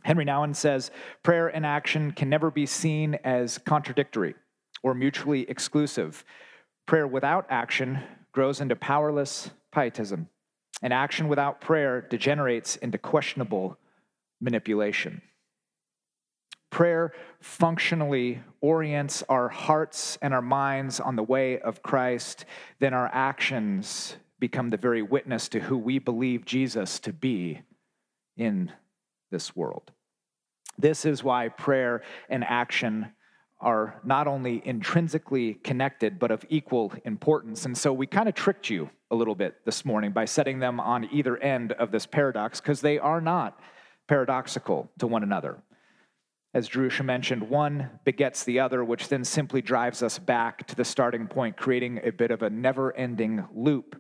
Henri 0.05 0.25
Nouwen 0.25 0.55
says 0.55 0.91
prayer 1.23 1.49
and 1.49 1.65
action 1.65 2.13
can 2.13 2.29
never 2.29 2.51
be 2.51 2.67
seen 2.67 3.15
as 3.25 3.59
contradictory 3.59 4.35
or 4.83 4.95
mutually 4.95 5.49
exclusive. 5.49 6.25
Prayer 6.87 7.07
without 7.07 7.47
action 7.49 8.03
grows 8.33 8.61
into 8.61 8.75
powerless 8.75 9.51
pietism, 9.73 10.29
and 10.83 10.93
action 10.93 11.29
without 11.29 11.61
prayer 11.61 12.01
degenerates 12.01 12.77
into 12.77 12.99
questionable 12.99 13.79
manipulation. 14.41 15.23
Prayer 16.71 17.13
functionally 17.41 18.41
orients 18.63 19.23
our 19.29 19.49
hearts 19.49 20.19
and 20.23 20.33
our 20.33 20.43
minds 20.43 21.01
on 21.01 21.17
the 21.17 21.23
way 21.23 21.61
of 21.61 21.83
Christ, 21.83 22.47
then 22.81 22.95
our 22.95 23.11
actions 23.13 24.17
become 24.41 24.71
the 24.71 24.77
very 24.77 25.03
witness 25.03 25.49
to 25.51 25.61
who 25.61 25.77
we 25.77 25.99
believe 25.99 26.45
Jesus 26.45 26.99
to 27.01 27.13
be 27.13 27.61
in 28.37 28.73
this 29.33 29.57
world. 29.57 29.91
This 30.79 31.05
is 31.05 31.25
why 31.25 31.49
prayer 31.49 32.03
and 32.29 32.45
action 32.45 33.09
are 33.61 34.01
not 34.05 34.27
only 34.27 34.63
intrinsically 34.65 35.55
connected, 35.55 36.19
but 36.19 36.31
of 36.31 36.45
equal 36.49 36.93
importance. 37.05 37.65
And 37.65 37.77
so 37.77 37.93
we 37.93 38.07
kind 38.07 38.29
of 38.29 38.35
tricked 38.35 38.71
you 38.71 38.91
a 39.11 39.15
little 39.15 39.35
bit 39.35 39.65
this 39.65 39.85
morning 39.85 40.13
by 40.13 40.25
setting 40.25 40.59
them 40.59 40.81
on 40.81 41.09
either 41.13 41.37
end 41.37 41.73
of 41.73 41.93
this 41.93 42.07
paradox, 42.07 42.61
because 42.61 42.81
they 42.81 42.99
are 42.99 43.21
not 43.21 43.59
paradoxical 44.09 44.91
to 44.99 45.07
one 45.07 45.23
another. 45.23 45.63
As 46.55 46.69
Jerusha 46.69 47.05
mentioned, 47.05 47.49
one 47.49 47.89
begets 48.05 48.45
the 48.45 48.61
other, 48.61 48.85
which 48.85 49.09
then 49.09 49.25
simply 49.25 49.63
drives 49.63 50.03
us 50.03 50.19
back 50.19 50.67
to 50.67 50.75
the 50.75 50.85
starting 50.85 51.27
point, 51.27 51.57
creating 51.57 52.01
a 52.03 52.11
bit 52.11 52.31
of 52.31 52.43
a 52.43 52.51
never 52.51 52.95
ending 52.97 53.47
loop 53.55 53.95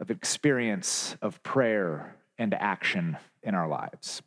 of 0.00 0.10
experience 0.10 1.16
of 1.20 1.42
prayer 1.42 2.16
and 2.38 2.54
action 2.54 3.18
in 3.42 3.54
our 3.54 3.68
lives. 3.68 4.22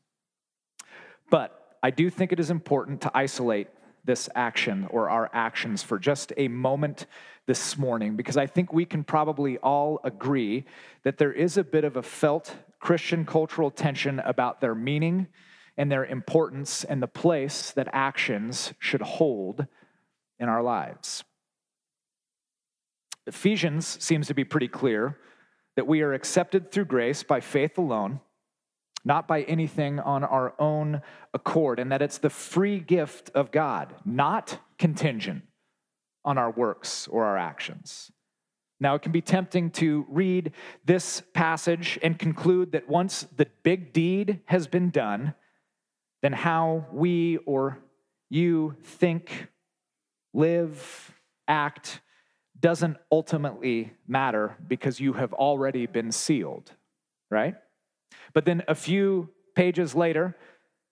But 1.32 1.78
I 1.82 1.90
do 1.90 2.12
think 2.12 2.32
it 2.32 2.40
is 2.40 2.52
important 2.52 3.02
to 3.02 3.12
isolate 3.16 3.70
this 4.04 4.30
action 4.36 4.88
or 4.92 5.10
our 5.10 5.30
actions 5.34 5.82
for 5.82 5.98
just 5.98 6.34
a 6.38 6.48
moment 6.48 7.08
this 7.48 7.78
morning 7.78 8.16
because 8.16 8.38
I 8.38 8.46
think 8.46 8.74
we 8.74 8.86
can 8.86 9.04
probably 9.04 9.58
all 9.60 10.00
agree 10.04 10.66
that 11.04 11.18
there 11.18 11.32
is 11.32 11.58
a 11.58 11.64
bit 11.64 11.84
of 11.84 11.96
a 11.96 12.04
felt 12.04 12.56
Christian 12.80 13.26
cultural 13.26 13.72
tension 13.72 14.20
about 14.20 14.60
their 14.60 14.76
meaning 14.76 15.28
and 15.78 15.92
their 15.92 16.06
importance 16.06 16.84
and 16.84 17.02
the 17.02 17.08
place 17.08 17.72
that 17.72 17.88
actions 17.94 18.74
should 18.80 19.02
hold 19.02 19.66
in 20.40 20.50
our 20.50 20.62
lives. 20.62 21.24
Ephesians 23.28 24.04
seems 24.04 24.28
to 24.28 24.34
be 24.34 24.44
pretty 24.44 24.68
clear 24.68 25.18
that 25.76 25.88
we 25.88 26.02
are 26.02 26.14
accepted 26.14 26.72
through 26.72 26.86
grace 26.86 27.24
by 27.24 27.40
faith 27.40 27.78
alone, 27.78 28.20
not 29.04 29.28
by 29.28 29.42
anything 29.44 30.00
on 30.00 30.24
our 30.24 30.54
own 30.60 31.02
accord, 31.34 31.80
and 31.80 31.92
that 31.92 32.02
it's 32.02 32.18
the 32.18 32.30
free 32.30 32.80
gift 32.80 33.30
of 33.34 33.52
God, 33.52 33.94
not 34.06 34.60
contingent 34.78 35.44
on 36.24 36.38
our 36.38 36.52
works 36.52 37.08
or 37.08 37.26
our 37.26 37.38
actions. 37.38 38.12
Now, 38.80 38.96
it 38.96 39.04
can 39.04 39.12
be 39.12 39.22
tempting 39.22 39.70
to 39.72 40.06
read 40.10 40.54
this 40.86 41.22
passage 41.34 42.00
and 42.02 42.18
conclude 42.18 42.72
that 42.72 42.90
once 42.90 43.28
the 43.36 43.48
big 43.64 43.94
deed 43.94 44.40
has 44.46 44.68
been 44.68 44.90
done, 44.90 45.36
then 46.24 46.34
how 46.34 46.88
we 46.92 47.38
or 47.46 47.78
you 48.30 48.76
think, 48.84 49.48
live, 50.34 51.14
act, 51.48 52.02
doesn't 52.60 52.98
ultimately 53.12 53.94
matter 54.08 54.56
because 54.68 55.00
you 55.00 55.14
have 55.14 55.34
already 55.34 55.86
been 55.86 56.12
sealed, 56.12 56.72
right? 57.30 57.56
But 58.34 58.46
then 58.46 58.64
a 58.68 58.76
few 58.76 59.30
pages 59.56 59.96
later 59.96 60.36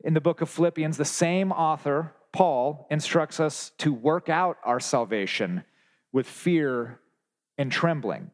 in 0.03 0.13
the 0.13 0.21
book 0.21 0.41
of 0.41 0.49
Philippians, 0.49 0.97
the 0.97 1.05
same 1.05 1.51
author, 1.51 2.13
Paul, 2.31 2.87
instructs 2.89 3.39
us 3.39 3.71
to 3.79 3.93
work 3.93 4.29
out 4.29 4.57
our 4.63 4.79
salvation 4.79 5.63
with 6.11 6.27
fear 6.27 6.99
and 7.57 7.71
trembling, 7.71 8.31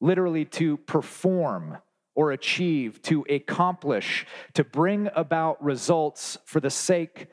literally 0.00 0.44
to 0.44 0.76
perform 0.76 1.78
or 2.14 2.32
achieve, 2.32 3.02
to 3.02 3.26
accomplish, 3.28 4.26
to 4.54 4.64
bring 4.64 5.08
about 5.14 5.62
results 5.62 6.38
for 6.46 6.60
the 6.60 6.70
sake 6.70 7.28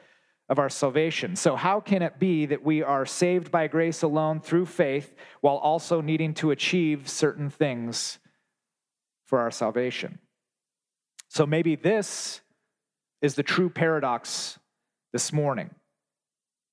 of 0.50 0.60
our 0.60 0.70
salvation. 0.70 1.36
So, 1.36 1.56
how 1.56 1.80
can 1.80 2.02
it 2.02 2.20
be 2.20 2.46
that 2.48 2.64
we 2.64 2.84
are 2.84 3.06
saved 3.06 3.50
by 3.50 3.68
grace 3.68 4.02
alone 4.02 4.42
through 4.42 4.66
faith 4.66 5.14
while 5.42 5.56
also 5.56 6.02
needing 6.02 6.34
to 6.36 6.52
achieve 6.52 7.08
certain 7.10 7.50
things 7.50 8.20
for 9.26 9.40
our 9.40 9.52
salvation? 9.52 10.20
So, 11.34 11.48
maybe 11.48 11.76
this 11.76 12.42
is 13.24 13.34
the 13.34 13.42
true 13.42 13.68
paradox 13.68 14.60
this 15.14 15.34
morning. 15.34 15.72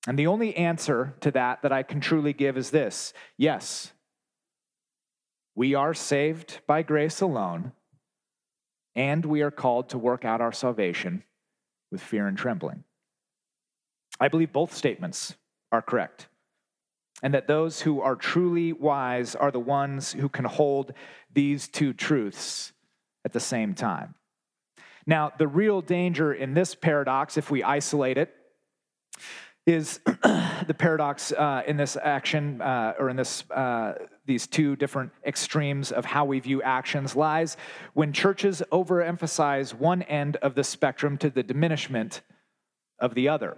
And 0.06 0.18
the 0.18 0.26
only 0.26 0.54
answer 0.54 1.14
to 1.20 1.30
that 1.30 1.62
that 1.62 1.72
I 1.72 1.82
can 1.82 2.02
truly 2.02 2.34
give 2.34 2.58
is 2.58 2.68
this 2.68 3.14
yes, 3.38 3.92
we 5.54 5.74
are 5.74 5.94
saved 5.94 6.60
by 6.66 6.82
grace 6.82 7.22
alone, 7.22 7.72
and 8.94 9.24
we 9.24 9.40
are 9.40 9.50
called 9.50 9.88
to 9.90 9.98
work 9.98 10.26
out 10.26 10.42
our 10.42 10.52
salvation 10.52 11.24
with 11.90 12.02
fear 12.02 12.26
and 12.26 12.36
trembling. 12.36 12.84
I 14.20 14.28
believe 14.28 14.52
both 14.52 14.74
statements 14.74 15.36
are 15.72 15.80
correct, 15.80 16.28
and 17.22 17.32
that 17.32 17.48
those 17.48 17.80
who 17.80 18.02
are 18.02 18.14
truly 18.14 18.74
wise 18.74 19.34
are 19.34 19.50
the 19.50 19.58
ones 19.58 20.12
who 20.12 20.28
can 20.28 20.44
hold 20.44 20.92
these 21.32 21.66
two 21.66 21.94
truths 21.94 22.74
at 23.24 23.32
the 23.32 23.40
same 23.40 23.72
time. 23.72 24.16
Now, 25.10 25.32
the 25.36 25.48
real 25.48 25.80
danger 25.80 26.32
in 26.32 26.54
this 26.54 26.76
paradox, 26.76 27.36
if 27.36 27.50
we 27.50 27.64
isolate 27.64 28.16
it, 28.16 28.32
is 29.66 29.98
the 30.06 30.76
paradox 30.78 31.32
uh, 31.32 31.64
in 31.66 31.76
this 31.76 31.96
action 32.00 32.62
uh, 32.62 32.94
or 32.96 33.10
in 33.10 33.16
this 33.16 33.42
uh, 33.50 33.94
these 34.26 34.46
two 34.46 34.76
different 34.76 35.10
extremes 35.26 35.90
of 35.90 36.04
how 36.04 36.24
we 36.24 36.38
view 36.38 36.62
actions 36.62 37.16
lies 37.16 37.56
when 37.92 38.12
churches 38.12 38.62
overemphasize 38.70 39.74
one 39.74 40.02
end 40.02 40.36
of 40.36 40.54
the 40.54 40.62
spectrum 40.62 41.18
to 41.18 41.28
the 41.28 41.42
diminishment 41.42 42.20
of 43.00 43.16
the 43.16 43.28
other. 43.28 43.56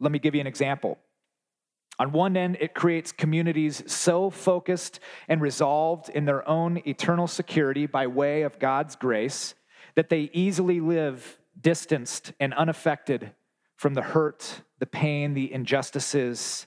Let 0.00 0.12
me 0.12 0.18
give 0.18 0.34
you 0.34 0.40
an 0.40 0.46
example. 0.46 0.96
On 1.98 2.10
one 2.10 2.38
end, 2.38 2.56
it 2.58 2.72
creates 2.72 3.12
communities 3.12 3.82
so 3.86 4.30
focused 4.30 4.98
and 5.28 5.42
resolved 5.42 6.08
in 6.08 6.24
their 6.24 6.48
own 6.48 6.80
eternal 6.86 7.26
security 7.26 7.84
by 7.84 8.06
way 8.06 8.42
of 8.42 8.58
God's 8.58 8.96
grace 8.96 9.54
that 9.96 10.08
they 10.08 10.30
easily 10.32 10.80
live 10.80 11.38
distanced 11.60 12.32
and 12.40 12.52
unaffected 12.54 13.32
from 13.76 13.94
the 13.94 14.02
hurt, 14.02 14.62
the 14.78 14.86
pain, 14.86 15.34
the 15.34 15.52
injustices, 15.52 16.66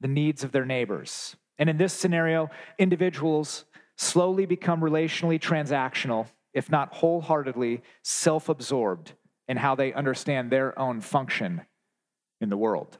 the 0.00 0.08
needs 0.08 0.42
of 0.44 0.52
their 0.52 0.64
neighbors. 0.64 1.36
And 1.58 1.70
in 1.70 1.76
this 1.76 1.92
scenario, 1.92 2.50
individuals 2.78 3.64
slowly 3.96 4.46
become 4.46 4.80
relationally 4.80 5.38
transactional, 5.38 6.26
if 6.52 6.70
not 6.70 6.94
wholeheartedly 6.94 7.82
self 8.02 8.48
absorbed 8.48 9.12
in 9.48 9.56
how 9.56 9.74
they 9.74 9.92
understand 9.92 10.50
their 10.50 10.78
own 10.78 11.00
function 11.00 11.62
in 12.40 12.48
the 12.48 12.56
world. 12.56 12.98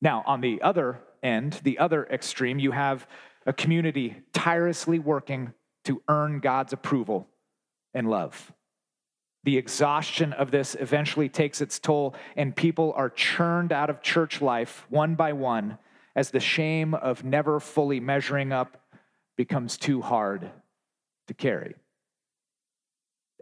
Now, 0.00 0.22
on 0.26 0.40
the 0.40 0.62
other 0.62 1.00
end, 1.22 1.60
the 1.64 1.78
other 1.78 2.06
extreme, 2.06 2.58
you 2.58 2.70
have 2.70 3.06
a 3.46 3.52
community 3.52 4.16
tirelessly 4.32 4.98
working 4.98 5.52
to 5.84 6.02
earn 6.08 6.40
God's 6.40 6.72
approval 6.72 7.26
and 7.94 8.08
love. 8.08 8.52
The 9.44 9.56
exhaustion 9.56 10.32
of 10.32 10.50
this 10.50 10.76
eventually 10.78 11.28
takes 11.28 11.60
its 11.60 11.78
toll, 11.78 12.14
and 12.36 12.54
people 12.54 12.92
are 12.96 13.08
churned 13.08 13.72
out 13.72 13.88
of 13.88 14.02
church 14.02 14.42
life 14.42 14.84
one 14.90 15.14
by 15.14 15.32
one 15.32 15.78
as 16.14 16.30
the 16.30 16.40
shame 16.40 16.94
of 16.94 17.24
never 17.24 17.60
fully 17.60 18.00
measuring 18.00 18.52
up 18.52 18.82
becomes 19.36 19.76
too 19.76 20.02
hard 20.02 20.50
to 21.28 21.34
carry. 21.34 21.76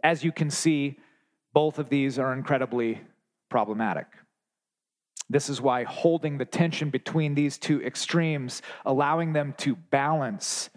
As 0.03 0.23
you 0.23 0.31
can 0.31 0.51
see, 0.51 0.97
both 1.53 1.79
of 1.79 1.89
these 1.89 2.19
are 2.19 2.33
incredibly 2.33 3.01
problematic. 3.49 4.05
This 5.29 5.49
is 5.49 5.59
why 5.59 5.83
holding 5.83 6.37
the 6.37 6.45
tension 6.45 6.89
between 6.89 7.35
these 7.35 7.57
two 7.57 7.81
extremes, 7.83 8.61
allowing 8.85 9.33
them 9.33 9.55
to 9.57 9.75
balance, 9.75 10.69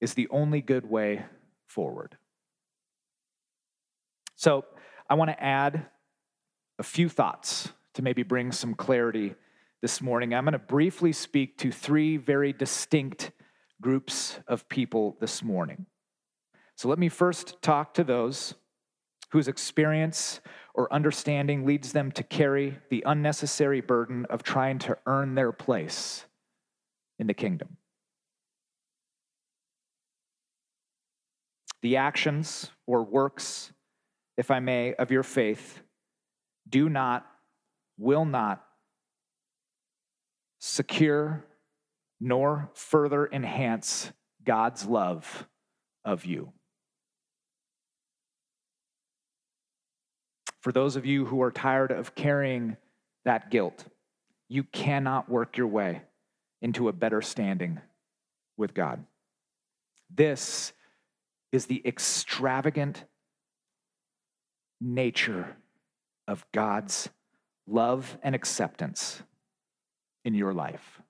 is 0.00 0.14
the 0.14 0.28
only 0.28 0.60
good 0.60 0.88
way 0.88 1.24
forward. 1.66 2.16
So, 4.36 4.64
I 5.08 5.14
want 5.14 5.30
to 5.30 5.42
add 5.42 5.86
a 6.78 6.82
few 6.82 7.08
thoughts 7.08 7.68
to 7.94 8.02
maybe 8.02 8.22
bring 8.22 8.52
some 8.52 8.74
clarity 8.74 9.34
this 9.82 10.02
morning. 10.02 10.34
I'm 10.34 10.44
going 10.44 10.52
to 10.52 10.58
briefly 10.58 11.12
speak 11.12 11.58
to 11.58 11.70
three 11.70 12.16
very 12.16 12.52
distinct 12.52 13.30
groups 13.80 14.38
of 14.48 14.68
people 14.68 15.16
this 15.20 15.42
morning. 15.42 15.86
So, 16.76 16.88
let 16.88 16.98
me 16.98 17.08
first 17.08 17.62
talk 17.62 17.94
to 17.94 18.04
those 18.04 18.54
whose 19.30 19.48
experience 19.48 20.40
or 20.74 20.92
understanding 20.92 21.64
leads 21.64 21.92
them 21.92 22.12
to 22.12 22.22
carry 22.22 22.78
the 22.90 23.02
unnecessary 23.06 23.80
burden 23.80 24.26
of 24.30 24.42
trying 24.42 24.78
to 24.80 24.96
earn 25.06 25.34
their 25.34 25.52
place 25.52 26.26
in 27.18 27.26
the 27.26 27.34
kingdom. 27.34 27.76
The 31.86 31.98
actions 31.98 32.72
or 32.88 33.04
works, 33.04 33.70
if 34.36 34.50
I 34.50 34.58
may, 34.58 34.94
of 34.94 35.12
your 35.12 35.22
faith 35.22 35.82
do 36.68 36.88
not, 36.88 37.24
will 37.96 38.24
not 38.24 38.60
secure 40.58 41.44
nor 42.18 42.70
further 42.74 43.28
enhance 43.32 44.10
God's 44.42 44.84
love 44.84 45.46
of 46.04 46.24
you. 46.24 46.52
For 50.58 50.72
those 50.72 50.96
of 50.96 51.06
you 51.06 51.26
who 51.26 51.40
are 51.40 51.52
tired 51.52 51.92
of 51.92 52.16
carrying 52.16 52.78
that 53.24 53.48
guilt, 53.48 53.84
you 54.48 54.64
cannot 54.64 55.28
work 55.28 55.56
your 55.56 55.68
way 55.68 56.02
into 56.60 56.88
a 56.88 56.92
better 56.92 57.22
standing 57.22 57.80
with 58.56 58.74
God. 58.74 59.04
This 60.12 60.72
is 61.56 61.66
the 61.66 61.82
extravagant 61.84 63.04
nature 64.80 65.56
of 66.28 66.46
God's 66.52 67.08
love 67.66 68.16
and 68.22 68.34
acceptance 68.34 69.22
in 70.24 70.34
your 70.34 70.52
life. 70.52 71.00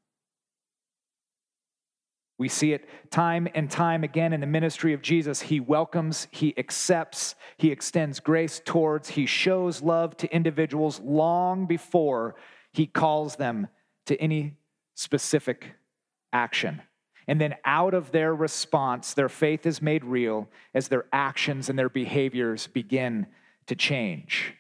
We 2.39 2.49
see 2.49 2.73
it 2.73 2.89
time 3.11 3.49
and 3.55 3.71
time 3.71 4.05
again 4.05 4.33
in 4.33 4.41
the 4.41 4.47
ministry 4.47 4.93
of 4.93 5.03
Jesus. 5.03 5.41
He 5.41 5.59
welcomes, 5.59 6.29
he 6.31 6.57
accepts, 6.59 7.35
he 7.57 7.73
extends 7.73 8.21
grace 8.21 8.61
towards, 8.65 9.09
he 9.11 9.27
shows 9.27 9.83
love 9.83 10.17
to 10.19 10.35
individuals 10.35 11.01
long 11.01 11.67
before 11.67 12.37
he 12.73 12.87
calls 12.87 13.37
them 13.37 13.69
to 14.05 14.21
any 14.21 14.55
specific 14.95 15.73
action. 16.33 16.83
And 17.29 17.41
then 17.41 17.57
out 17.65 17.95
of 17.95 18.13
their 18.13 18.35
response, 18.35 19.15
their 19.15 19.29
faith 19.29 19.67
is 19.67 19.83
made 19.83 20.05
real 20.05 20.49
as 20.75 20.89
their 20.89 21.07
actions 21.13 21.69
and 21.69 21.79
their 21.79 21.89
behaviors 21.89 22.67
begin 22.69 23.27
to 23.67 23.75
change. 23.75 24.55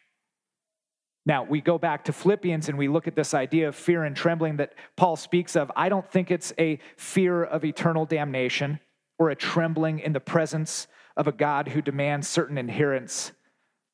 Now, 1.24 1.42
we 1.42 1.60
go 1.60 1.76
back 1.76 2.04
to 2.04 2.12
Philippians 2.12 2.68
and 2.68 2.78
we 2.78 2.88
look 2.88 3.08
at 3.08 3.16
this 3.16 3.34
idea 3.34 3.68
of 3.68 3.74
fear 3.74 4.04
and 4.04 4.16
trembling 4.16 4.56
that 4.58 4.74
Paul 4.96 5.16
speaks 5.16 5.56
of. 5.56 5.72
I 5.74 5.88
don't 5.88 6.08
think 6.08 6.30
it's 6.30 6.52
a 6.58 6.78
fear 6.96 7.42
of 7.42 7.64
eternal 7.64 8.04
damnation 8.04 8.78
or 9.18 9.30
a 9.30 9.36
trembling 9.36 9.98
in 9.98 10.12
the 10.12 10.20
presence 10.20 10.86
of 11.16 11.26
a 11.26 11.32
God 11.32 11.68
who 11.68 11.82
demands 11.82 12.28
certain 12.28 12.58
adherence. 12.58 13.32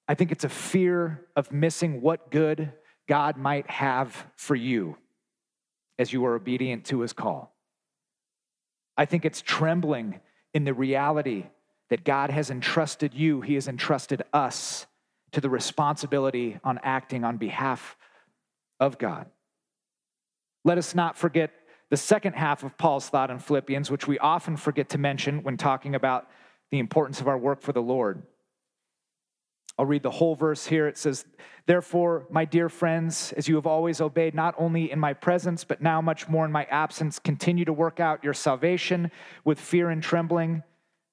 I 0.09 0.15
think 0.15 0.33
it's 0.33 0.45
a 0.45 0.49
fear 0.49 1.27
of 1.37 1.53
missing 1.53 2.03
what 2.03 2.31
good 2.31 2.73
God 3.09 3.37
might 3.37 3.71
have 3.71 4.27
for 4.37 4.55
you 4.55 4.99
as 5.99 6.13
you 6.13 6.25
are 6.27 6.35
obedient 6.35 6.85
to 6.87 7.01
his 7.01 7.13
call. 7.13 7.52
I 8.97 9.05
think 9.05 9.25
it's 9.25 9.41
trembling 9.41 10.21
in 10.55 10.65
the 10.65 10.75
reality 10.75 11.47
that 11.91 12.05
God 12.05 12.31
has 12.31 12.51
entrusted 12.51 13.15
you, 13.15 13.41
he 13.41 13.55
has 13.55 13.69
entrusted 13.69 14.23
us 14.33 14.87
to 15.33 15.41
the 15.41 15.51
responsibility 15.51 16.59
on 16.63 16.79
acting 16.83 17.25
on 17.25 17.37
behalf 17.37 17.97
of 18.81 18.99
God. 18.99 19.27
Let 20.65 20.79
us 20.79 20.95
not 20.95 21.17
forget 21.17 21.51
the 21.91 21.97
second 21.97 22.35
half 22.35 22.63
of 22.63 22.79
Paul's 22.79 23.09
thought 23.09 23.31
in 23.31 23.39
Philippians, 23.39 23.91
which 23.91 24.07
we 24.07 24.19
often 24.19 24.57
forget 24.57 24.89
to 24.91 24.99
mention 24.99 25.43
when 25.43 25.57
talking 25.57 25.95
about 25.95 26.29
the 26.71 26.79
importance 26.79 27.21
of 27.21 27.29
our 27.29 27.37
work 27.37 27.61
for 27.61 27.73
the 27.73 27.83
Lord. 27.83 28.23
I'll 29.79 29.87
read 29.87 30.03
the 30.03 30.11
whole 30.11 30.35
verse 30.35 30.67
here. 30.67 30.87
It 30.87 30.99
says, 30.99 31.25
Therefore, 31.67 32.27
my 32.31 32.45
dear 32.45 32.69
friends, 32.69 33.33
as 33.37 33.49
you 33.49 33.55
have 33.55 33.67
always 33.67 34.01
obeyed, 34.01 34.35
not 34.35 34.55
only 34.59 34.91
in 34.91 34.99
my 34.99 35.13
presence, 35.15 35.65
but 35.65 35.81
now 35.81 36.01
much 36.01 36.29
more 36.29 36.45
in 36.45 36.53
my 36.53 36.65
absence, 36.65 37.19
continue 37.19 37.65
to 37.65 37.73
work 37.73 38.01
out 38.01 38.25
your 38.25 38.35
salvation 38.35 39.11
with 39.45 39.61
fear 39.61 39.91
and 39.91 40.03
trembling. 40.03 40.63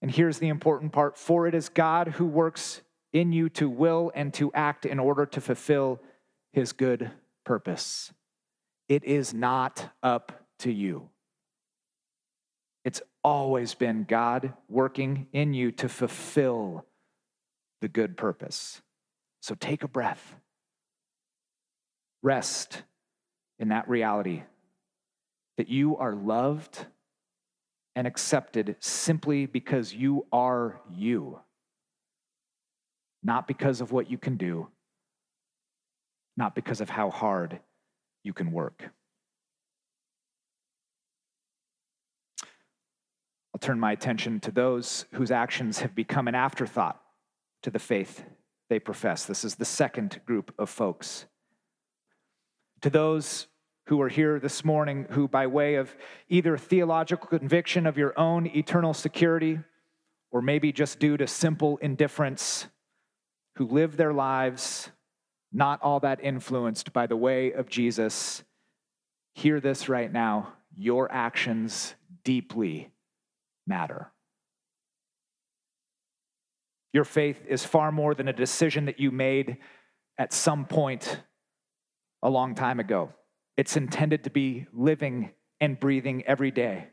And 0.01 0.09
here's 0.09 0.39
the 0.39 0.47
important 0.47 0.91
part 0.91 1.17
for 1.17 1.47
it 1.47 1.53
is 1.53 1.69
God 1.69 2.09
who 2.09 2.25
works 2.25 2.81
in 3.13 3.31
you 3.31 3.49
to 3.49 3.69
will 3.69 4.11
and 4.15 4.33
to 4.35 4.51
act 4.53 4.85
in 4.85 4.99
order 4.99 5.25
to 5.25 5.41
fulfill 5.41 5.99
his 6.51 6.73
good 6.73 7.11
purpose. 7.43 8.11
It 8.87 9.03
is 9.03 9.33
not 9.33 9.93
up 10.01 10.47
to 10.59 10.71
you. 10.71 11.09
It's 12.85 13.01
always 13.23 13.75
been 13.75 14.03
God 14.03 14.53
working 14.67 15.27
in 15.31 15.53
you 15.53 15.71
to 15.73 15.89
fulfill 15.89 16.85
the 17.81 17.87
good 17.87 18.17
purpose. 18.17 18.81
So 19.41 19.55
take 19.55 19.83
a 19.83 19.87
breath. 19.87 20.35
Rest 22.21 22.83
in 23.59 23.69
that 23.69 23.87
reality 23.87 24.43
that 25.57 25.69
you 25.69 25.97
are 25.97 26.13
loved 26.13 26.85
and 27.95 28.07
accepted 28.07 28.75
simply 28.79 29.45
because 29.45 29.93
you 29.93 30.25
are 30.31 30.79
you 30.91 31.39
not 33.23 33.47
because 33.47 33.81
of 33.81 33.91
what 33.91 34.09
you 34.09 34.17
can 34.17 34.37
do, 34.37 34.67
not 36.37 36.55
because 36.55 36.81
of 36.81 36.89
how 36.89 37.09
hard 37.09 37.59
you 38.23 38.33
can 38.33 38.51
work. 38.51 38.89
I'll 43.53 43.59
turn 43.59 43.79
my 43.79 43.91
attention 43.91 44.39
to 44.41 44.51
those 44.51 45.05
whose 45.13 45.31
actions 45.31 45.79
have 45.79 45.95
become 45.95 46.27
an 46.27 46.35
afterthought 46.35 47.01
to 47.63 47.69
the 47.69 47.79
faith 47.79 48.23
they 48.69 48.79
profess. 48.79 49.25
This 49.25 49.43
is 49.43 49.55
the 49.55 49.65
second 49.65 50.21
group 50.25 50.53
of 50.57 50.69
folks. 50.69 51.25
To 52.81 52.89
those 52.89 53.47
who 53.87 54.01
are 54.01 54.09
here 54.09 54.39
this 54.39 54.63
morning 54.63 55.07
who, 55.09 55.27
by 55.27 55.47
way 55.47 55.75
of 55.75 55.95
either 56.29 56.57
theological 56.57 57.27
conviction 57.27 57.87
of 57.87 57.97
your 57.97 58.17
own 58.19 58.45
eternal 58.47 58.93
security, 58.93 59.59
or 60.31 60.41
maybe 60.41 60.71
just 60.71 60.99
due 60.99 61.17
to 61.17 61.25
simple 61.25 61.77
indifference, 61.77 62.67
who 63.55 63.65
live 63.65 63.97
their 63.97 64.13
lives 64.13 64.91
not 65.51 65.81
all 65.81 65.99
that 65.99 66.23
influenced 66.23 66.93
by 66.93 67.07
the 67.07 67.17
way 67.17 67.51
of 67.51 67.67
Jesus, 67.67 68.43
hear 69.33 69.59
this 69.59 69.89
right 69.89 70.11
now. 70.11 70.53
Your 70.77 71.11
actions 71.11 71.95
deeply 72.23 72.91
matter. 73.65 74.11
Your 76.93 77.03
faith 77.03 77.43
is 77.47 77.63
far 77.63 77.91
more 77.91 78.15
than 78.15 78.27
a 78.27 78.33
decision 78.33 78.85
that 78.85 78.99
you 78.99 79.11
made 79.11 79.57
at 80.17 80.33
some 80.33 80.65
point 80.65 81.21
a 82.21 82.29
long 82.29 82.55
time 82.55 82.79
ago. 82.79 83.13
It's 83.57 83.77
intended 83.77 84.23
to 84.23 84.29
be 84.29 84.65
living 84.73 85.31
and 85.61 85.79
breathing 85.79 86.23
every 86.25 86.51
day. 86.51 86.87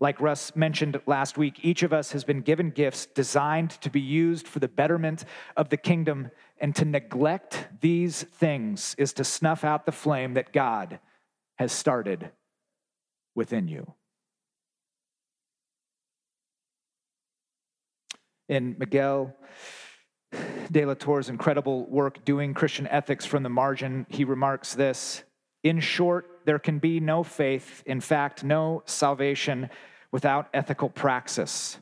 Like 0.00 0.20
Russ 0.20 0.56
mentioned 0.56 1.00
last 1.06 1.38
week, 1.38 1.64
each 1.64 1.84
of 1.84 1.92
us 1.92 2.10
has 2.10 2.24
been 2.24 2.40
given 2.40 2.70
gifts 2.70 3.06
designed 3.06 3.70
to 3.82 3.88
be 3.88 4.00
used 4.00 4.48
for 4.48 4.58
the 4.58 4.66
betterment 4.66 5.24
of 5.56 5.68
the 5.68 5.76
kingdom, 5.76 6.32
and 6.60 6.74
to 6.74 6.84
neglect 6.84 7.68
these 7.80 8.24
things 8.24 8.96
is 8.98 9.12
to 9.12 9.24
snuff 9.24 9.62
out 9.62 9.86
the 9.86 9.92
flame 9.92 10.34
that 10.34 10.52
God 10.52 10.98
has 11.56 11.70
started 11.70 12.32
within 13.36 13.68
you. 13.68 13.94
In 18.52 18.76
Miguel 18.78 19.34
de 20.70 20.84
la 20.84 20.92
Torre's 20.92 21.30
incredible 21.30 21.86
work 21.86 22.22
doing 22.26 22.52
Christian 22.52 22.86
ethics 22.88 23.24
from 23.24 23.42
the 23.42 23.48
margin, 23.48 24.04
he 24.10 24.24
remarks 24.24 24.74
this 24.74 25.24
In 25.62 25.80
short, 25.80 26.42
there 26.44 26.58
can 26.58 26.78
be 26.78 27.00
no 27.00 27.22
faith, 27.22 27.82
in 27.86 28.02
fact, 28.02 28.44
no 28.44 28.82
salvation 28.84 29.70
without 30.10 30.50
ethical 30.52 30.90
praxis, 30.90 31.78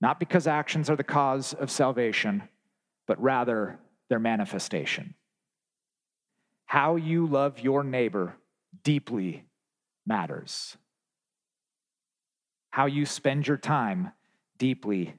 not 0.00 0.20
because 0.20 0.46
actions 0.46 0.88
are 0.88 0.94
the 0.94 1.02
cause 1.02 1.52
of 1.52 1.68
salvation, 1.68 2.44
but 3.08 3.20
rather 3.20 3.80
their 4.08 4.20
manifestation. 4.20 5.14
How 6.66 6.94
you 6.94 7.26
love 7.26 7.58
your 7.58 7.82
neighbor 7.82 8.36
deeply 8.84 9.42
matters. 10.06 10.76
How 12.70 12.86
you 12.86 13.04
spend 13.04 13.48
your 13.48 13.56
time 13.56 14.12
deeply 14.58 15.16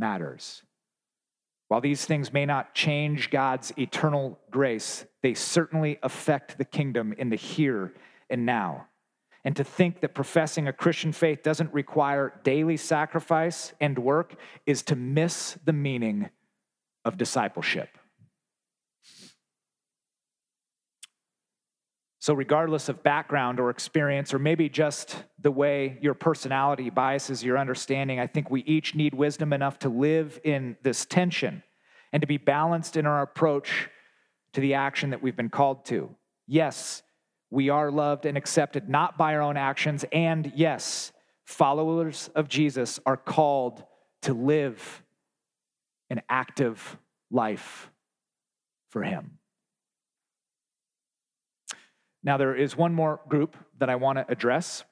matters. 0.00 0.62
While 1.68 1.80
these 1.80 2.04
things 2.04 2.32
may 2.32 2.46
not 2.46 2.74
change 2.74 3.30
God's 3.30 3.72
eternal 3.78 4.40
grace, 4.50 5.04
they 5.22 5.34
certainly 5.34 6.00
affect 6.02 6.58
the 6.58 6.64
kingdom 6.64 7.12
in 7.16 7.30
the 7.30 7.36
here 7.36 7.94
and 8.28 8.44
now 8.44 8.88
and 9.44 9.56
to 9.56 9.64
think 9.64 10.00
that 10.00 10.14
professing 10.14 10.68
a 10.68 10.72
Christian 10.72 11.12
faith 11.12 11.42
doesn't 11.42 11.72
require 11.72 12.40
daily 12.44 12.76
sacrifice 12.76 13.72
and 13.80 13.98
work 13.98 14.34
is 14.66 14.82
to 14.84 14.96
miss 14.96 15.58
the 15.64 15.72
meaning 15.72 16.28
of 17.04 17.16
discipleship. 17.16 17.96
So, 22.20 22.34
regardless 22.34 22.90
of 22.90 23.02
background 23.02 23.58
or 23.58 23.70
experience, 23.70 24.34
or 24.34 24.38
maybe 24.38 24.68
just 24.68 25.24
the 25.40 25.50
way 25.50 25.98
your 26.02 26.12
personality 26.12 26.90
biases 26.90 27.42
your 27.42 27.56
understanding, 27.56 28.20
I 28.20 28.26
think 28.26 28.50
we 28.50 28.60
each 28.64 28.94
need 28.94 29.14
wisdom 29.14 29.54
enough 29.54 29.78
to 29.80 29.88
live 29.88 30.38
in 30.44 30.76
this 30.82 31.06
tension 31.06 31.62
and 32.12 32.20
to 32.20 32.26
be 32.26 32.36
balanced 32.36 32.98
in 32.98 33.06
our 33.06 33.22
approach 33.22 33.88
to 34.52 34.60
the 34.60 34.74
action 34.74 35.10
that 35.10 35.22
we've 35.22 35.36
been 35.36 35.48
called 35.48 35.86
to. 35.86 36.14
Yes, 36.46 37.02
we 37.50 37.70
are 37.70 37.90
loved 37.90 38.26
and 38.26 38.36
accepted 38.36 38.90
not 38.90 39.16
by 39.16 39.34
our 39.34 39.40
own 39.40 39.56
actions. 39.56 40.04
And 40.12 40.52
yes, 40.54 41.12
followers 41.46 42.28
of 42.34 42.48
Jesus 42.48 43.00
are 43.06 43.16
called 43.16 43.82
to 44.22 44.34
live 44.34 45.02
an 46.10 46.20
active 46.28 46.98
life 47.30 47.90
for 48.90 49.02
Him. 49.02 49.39
Now, 52.22 52.36
there 52.36 52.54
is 52.54 52.76
one 52.76 52.94
more 52.94 53.20
group 53.28 53.56
that 53.78 53.88
I 53.88 53.96
want 53.96 54.18
to 54.18 54.26
address. 54.30 54.84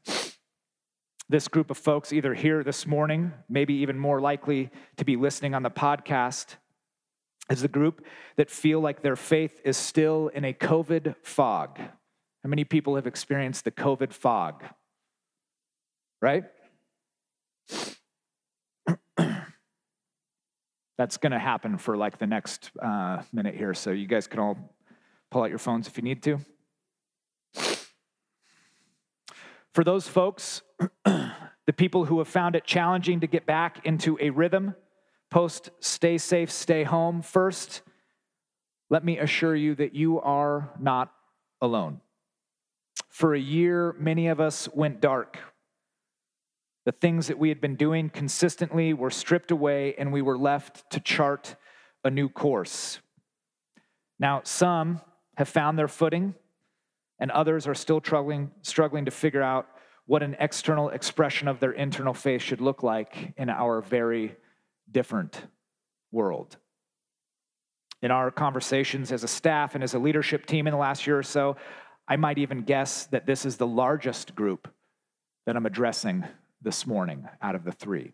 This 1.29 1.47
group 1.47 1.71
of 1.71 1.77
folks, 1.77 2.11
either 2.13 2.33
here 2.33 2.65
this 2.65 2.87
morning, 2.87 3.33
maybe 3.51 3.75
even 3.75 3.99
more 3.99 4.19
likely 4.19 4.71
to 4.97 5.05
be 5.05 5.17
listening 5.17 5.55
on 5.55 5.63
the 5.63 5.71
podcast, 5.71 6.57
is 7.51 7.61
the 7.61 7.69
group 7.69 8.05
that 8.37 8.51
feel 8.51 8.81
like 8.81 9.03
their 9.03 9.17
faith 9.17 9.61
is 9.63 9.77
still 9.77 10.29
in 10.29 10.45
a 10.45 10.55
COVID 10.55 11.17
fog. 11.23 11.79
How 11.79 12.49
many 12.49 12.65
people 12.65 12.97
have 12.97 13.07
experienced 13.07 13.65
the 13.65 13.71
COVID 13.71 14.15
fog? 14.15 14.65
Right? 16.23 16.45
That's 20.97 21.19
going 21.19 21.33
to 21.33 21.39
happen 21.39 21.77
for 21.77 21.97
like 21.97 22.19
the 22.19 22.27
next 22.27 22.71
uh, 22.83 23.23
minute 23.33 23.55
here. 23.55 23.75
So 23.75 23.91
you 23.91 24.07
guys 24.07 24.27
can 24.27 24.41
all 24.41 24.75
pull 25.31 25.43
out 25.43 25.51
your 25.51 25.59
phones 25.59 25.87
if 25.87 25.99
you 25.99 26.03
need 26.03 26.23
to. 26.23 26.41
For 29.75 29.85
those 29.85 30.09
folks, 30.09 30.63
the 31.05 31.73
people 31.77 32.07
who 32.07 32.19
have 32.19 32.29
found 32.29 32.57
it 32.57 32.65
challenging 32.65 33.21
to 33.21 33.27
get 33.27 33.47
back 33.47 33.85
into 33.85 34.19
a 34.21 34.31
rhythm 34.31 34.75
post 35.31 35.71
stay 35.81 36.19
safe, 36.19 36.51
stay 36.51 36.85
home, 36.85 37.23
first, 37.23 37.83
let 38.91 39.05
me 39.05 39.19
assure 39.19 39.55
you 39.55 39.75
that 39.75 39.95
you 39.95 40.21
are 40.21 40.71
not 40.81 41.13
alone. 41.61 42.01
For 43.11 43.35
a 43.35 43.41
year, 43.41 43.95
many 43.99 44.29
of 44.29 44.41
us 44.41 44.69
went 44.73 45.01
dark. 45.01 45.39
The 46.87 46.93
things 46.93 47.27
that 47.27 47.39
we 47.39 47.51
had 47.51 47.61
been 47.61 47.77
doing 47.77 48.09
consistently 48.09 48.95
were 48.95 49.11
stripped 49.11 49.51
away, 49.51 49.95
and 49.99 50.13
we 50.13 50.23
were 50.23 50.39
left 50.39 50.91
to 50.93 51.01
chart 51.01 51.57
a 52.03 52.11
new 52.11 52.29
course. 52.29 53.01
Now, 54.19 54.41
some 54.45 55.01
have 55.37 55.49
found 55.49 55.79
their 55.79 55.89
footing, 55.89 56.35
and 57.19 57.31
others 57.31 57.67
are 57.67 57.75
still 57.75 58.01
struggling, 58.01 58.51
struggling 58.63 59.05
to 59.05 59.11
figure 59.11 59.43
out 59.43 59.67
what 60.07 60.23
an 60.23 60.37
external 60.41 60.89
expression 60.89 61.49
of 61.49 61.61
their 61.61 61.73
internal 61.73 62.15
faith 62.15 62.43
should 62.43 62.61
look 62.61 62.83
like 62.83 63.35
in 63.37 63.51
our 63.51 63.83
very 63.83 64.37
different 64.91 65.43
world. 66.11 66.57
In 68.01 68.11
our 68.11 68.31
conversations 68.31 69.13
as 69.13 69.25
a 69.25 69.29
staff 69.29 69.75
and 69.75 69.85
as 69.85 69.95
a 69.95 69.99
leadership 69.99 70.47
team 70.47 70.67
in 70.67 70.73
the 70.73 70.79
last 70.79 71.07
year 71.07 71.19
or 71.19 71.23
so, 71.23 71.57
I 72.07 72.17
might 72.17 72.39
even 72.39 72.63
guess 72.63 73.07
that 73.07 73.27
this 73.27 73.45
is 73.45 73.57
the 73.57 73.67
largest 73.67 74.35
group 74.35 74.69
that 75.45 75.57
I'm 75.57 75.67
addressing 75.67 76.25
this 76.63 76.87
morning 76.87 77.29
out 77.43 77.55
of 77.55 77.65
the 77.65 77.73
three. 77.73 78.13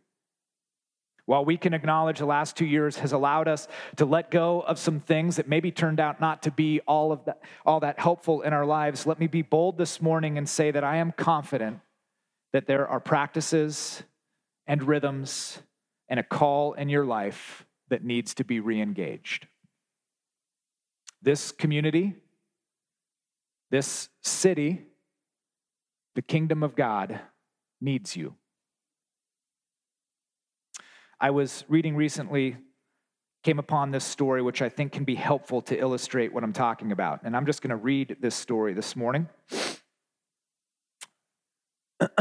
While 1.26 1.44
we 1.44 1.56
can 1.56 1.72
acknowledge 1.72 2.18
the 2.18 2.26
last 2.26 2.56
two 2.56 2.66
years 2.66 2.98
has 2.98 3.12
allowed 3.12 3.48
us 3.48 3.66
to 3.96 4.04
let 4.04 4.30
go 4.30 4.60
of 4.60 4.78
some 4.78 5.00
things 5.00 5.36
that 5.36 5.48
maybe 5.48 5.70
turned 5.70 5.98
out 5.98 6.20
not 6.20 6.42
to 6.42 6.50
be 6.50 6.80
all 6.80 7.12
of 7.12 7.24
that, 7.24 7.40
all 7.64 7.80
that 7.80 7.98
helpful 7.98 8.42
in 8.42 8.52
our 8.52 8.66
lives, 8.66 9.06
let 9.06 9.18
me 9.18 9.26
be 9.26 9.40
bold 9.40 9.78
this 9.78 10.02
morning 10.02 10.36
and 10.36 10.46
say 10.48 10.70
that 10.70 10.84
I 10.84 10.96
am 10.96 11.12
confident 11.12 11.80
that 12.52 12.66
there 12.66 12.86
are 12.86 13.00
practices 13.00 14.02
and 14.66 14.82
rhythms 14.82 15.60
and 16.08 16.20
a 16.20 16.22
call 16.22 16.74
in 16.74 16.90
your 16.90 17.06
life 17.06 17.64
that 17.88 18.04
needs 18.04 18.34
to 18.34 18.44
be 18.44 18.60
re-engaged. 18.60 19.46
This 21.22 21.52
community, 21.52 22.14
this 23.70 24.10
city, 24.22 24.82
the 26.14 26.22
kingdom 26.22 26.62
of 26.62 26.76
God 26.76 27.18
needs 27.80 28.14
you. 28.14 28.34
I 31.24 31.30
was 31.30 31.64
reading 31.68 31.96
recently, 31.96 32.58
came 33.44 33.58
upon 33.58 33.90
this 33.92 34.04
story, 34.04 34.42
which 34.42 34.60
I 34.60 34.68
think 34.68 34.92
can 34.92 35.04
be 35.04 35.14
helpful 35.14 35.62
to 35.62 35.74
illustrate 35.74 36.34
what 36.34 36.44
I'm 36.44 36.52
talking 36.52 36.92
about. 36.92 37.20
And 37.24 37.34
I'm 37.34 37.46
just 37.46 37.62
going 37.62 37.70
to 37.70 37.76
read 37.76 38.18
this 38.20 38.34
story 38.34 38.74
this 38.74 38.94
morning. 38.94 39.30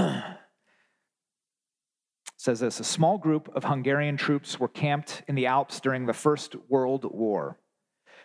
says 2.38 2.62
this 2.62 2.80
a 2.80 2.86
small 2.86 3.18
group 3.18 3.54
of 3.54 3.66
Hungarian 3.66 4.16
troops 4.16 4.58
were 4.58 4.70
camped 4.70 5.24
in 5.28 5.36
the 5.36 5.48
Alps 5.48 5.82
during 5.82 6.06
the 6.06 6.14
First 6.14 6.56
World 6.70 7.04
War. 7.04 7.60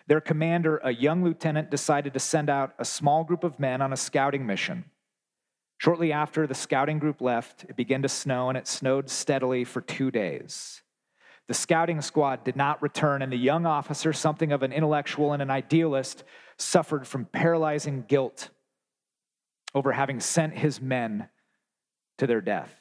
Their 0.06 0.20
commander, 0.20 0.76
a 0.84 0.92
young 0.92 1.24
lieutenant, 1.24 1.72
decided 1.72 2.12
to 2.12 2.20
send 2.20 2.48
out 2.48 2.74
a 2.78 2.84
small 2.84 3.24
group 3.24 3.42
of 3.42 3.58
men 3.58 3.82
on 3.82 3.92
a 3.92 3.96
scouting 3.96 4.46
mission. 4.46 4.84
Shortly 5.78 6.12
after 6.12 6.46
the 6.46 6.54
scouting 6.54 6.98
group 6.98 7.20
left, 7.20 7.64
it 7.64 7.76
began 7.76 8.02
to 8.02 8.08
snow, 8.08 8.48
and 8.48 8.58
it 8.58 8.66
snowed 8.66 9.08
steadily 9.08 9.64
for 9.64 9.80
two 9.80 10.10
days. 10.10 10.82
The 11.46 11.54
scouting 11.54 12.02
squad 12.02 12.44
did 12.44 12.56
not 12.56 12.82
return, 12.82 13.22
and 13.22 13.32
the 13.32 13.36
young 13.36 13.64
officer, 13.64 14.12
something 14.12 14.52
of 14.52 14.62
an 14.62 14.72
intellectual 14.72 15.32
and 15.32 15.40
an 15.40 15.50
idealist, 15.50 16.24
suffered 16.58 17.06
from 17.06 17.24
paralyzing 17.26 18.04
guilt 18.06 18.50
over 19.74 19.92
having 19.92 20.18
sent 20.18 20.54
his 20.54 20.80
men 20.80 21.28
to 22.18 22.26
their 22.26 22.40
death. 22.40 22.74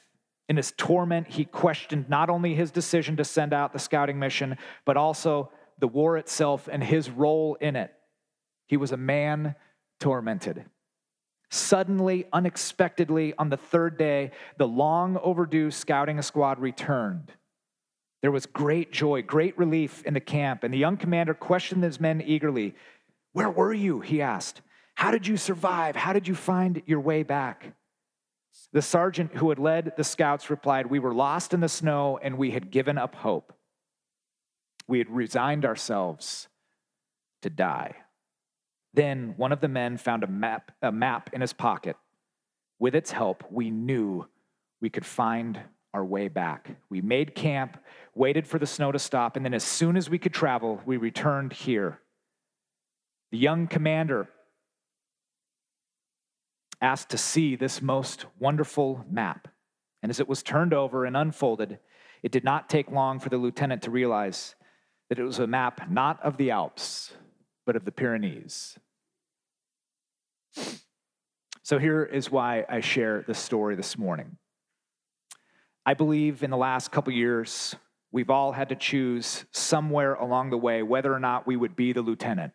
In 0.50 0.58
his 0.58 0.74
torment, 0.76 1.28
he 1.28 1.46
questioned 1.46 2.10
not 2.10 2.30
only 2.30 2.56
his 2.56 2.72
decision 2.72 3.18
to 3.18 3.24
send 3.24 3.54
out 3.54 3.74
the 3.74 3.80
scouting 3.80 4.18
mission, 4.18 4.58
but 4.86 4.98
also 4.98 5.52
the 5.80 5.88
war 5.88 6.18
itself 6.18 6.68
and 6.72 6.84
his 6.84 7.10
role 7.10 7.56
in 7.62 7.76
it. 7.76 7.94
He 8.66 8.78
was 8.78 8.92
a 8.92 8.98
man 8.98 9.56
tormented. 10.00 10.66
Suddenly, 11.50 12.26
unexpectedly, 12.34 13.34
on 13.38 13.50
the 13.50 13.58
third 13.58 13.98
day, 13.98 14.32
the 14.58 14.68
long 14.68 15.18
overdue 15.18 15.72
scouting 15.72 16.22
squad 16.22 16.60
returned. 16.60 17.32
There 18.22 18.32
was 18.32 18.46
great 18.46 18.92
joy, 18.92 19.22
great 19.22 19.58
relief 19.58 20.04
in 20.04 20.14
the 20.14 20.20
camp, 20.20 20.64
and 20.64 20.74
the 20.74 20.78
young 20.78 20.98
commander 20.98 21.34
questioned 21.34 21.84
his 21.84 22.00
men 22.00 22.22
eagerly. 22.22 22.76
Where 23.34 23.50
were 23.50 23.74
you? 23.74 24.02
He 24.02 24.22
asked. 24.22 24.62
How 24.96 25.12
did 25.12 25.28
you 25.28 25.38
survive? 25.38 25.96
How 25.96 26.12
did 26.12 26.28
you 26.28 26.36
find 26.36 26.82
your 26.86 27.00
way 27.00 27.24
back? 27.24 27.76
The 28.74 28.82
sergeant 28.82 29.36
who 29.36 29.50
had 29.50 29.60
led 29.60 29.94
the 29.96 30.04
scouts 30.04 30.50
replied, 30.50 30.88
We 30.88 31.00
were 31.00 31.14
lost 31.14 31.54
in 31.54 31.60
the 31.60 31.70
snow 31.70 32.20
and 32.22 32.38
we 32.38 32.52
had 32.52 32.72
given 32.72 32.98
up 32.98 33.16
hope. 33.16 33.54
We 34.88 34.98
had 34.98 35.10
resigned 35.10 35.66
ourselves 35.66 36.48
to 37.44 37.50
die. 37.50 37.96
Then 38.94 39.34
one 39.38 39.52
of 39.52 39.62
the 39.62 39.68
men 39.68 39.98
found 39.98 40.24
a 40.24 40.28
map, 40.28 40.72
a 40.82 40.92
map 40.92 41.30
in 41.34 41.42
his 41.42 41.54
pocket. 41.54 41.96
With 42.80 42.96
its 42.96 43.12
help, 43.12 43.44
we 43.52 43.70
knew 43.70 44.28
we 44.82 44.90
could 44.90 45.06
find 45.06 45.60
our 45.94 46.06
way 46.06 46.28
back. 46.28 46.78
We 46.90 47.02
made 47.02 47.36
camp, 47.36 47.78
waited 48.14 48.48
for 48.48 48.60
the 48.60 48.68
snow 48.68 48.92
to 48.92 49.00
stop, 49.00 49.36
and 49.36 49.46
then 49.46 49.54
as 49.54 49.64
soon 49.64 49.98
as 49.98 50.10
we 50.10 50.20
could 50.20 50.34
travel, 50.34 50.82
we 50.86 50.98
returned 50.98 51.54
here. 51.54 52.00
The 53.32 53.38
young 53.38 53.68
commander 53.68 54.30
asked 56.82 57.10
to 57.10 57.18
see 57.18 57.56
this 57.56 57.82
most 57.82 58.26
wonderful 58.40 59.06
map. 59.10 59.48
And 60.04 60.10
as 60.10 60.20
it 60.20 60.28
was 60.28 60.44
turned 60.44 60.74
over 60.74 61.06
and 61.06 61.18
unfolded, 61.18 61.80
it 62.22 62.32
did 62.32 62.44
not 62.44 62.70
take 62.70 62.92
long 62.92 63.20
for 63.20 63.30
the 63.30 63.38
lieutenant 63.38 63.82
to 63.84 63.92
realize 63.92 64.56
that 65.10 65.20
it 65.20 65.24
was 65.24 65.40
a 65.40 65.48
map 65.48 65.90
not 65.90 66.22
of 66.22 66.38
the 66.38 66.52
Alps, 66.52 67.14
but 67.68 67.76
of 67.76 67.84
the 67.84 67.92
Pyrenees. 67.92 68.80
So 71.62 71.78
here 71.78 72.02
is 72.02 72.32
why 72.32 72.66
I 72.70 72.80
share 72.80 73.26
this 73.28 73.38
story 73.38 73.76
this 73.76 73.98
morning. 73.98 74.38
I 75.86 75.94
believe 75.94 76.44
in 76.44 76.50
the 76.50 76.58
last 76.58 76.94
couple 76.94 77.12
years, 77.12 77.76
we've 78.10 78.30
all 78.30 78.54
had 78.54 78.70
to 78.70 78.76
choose 78.76 79.44
somewhere 79.52 80.14
along 80.14 80.50
the 80.50 80.58
way 80.58 80.82
whether 80.82 81.14
or 81.14 81.20
not 81.20 81.46
we 81.46 81.58
would 81.58 81.76
be 81.76 81.92
the 81.92 82.02
lieutenant. 82.02 82.54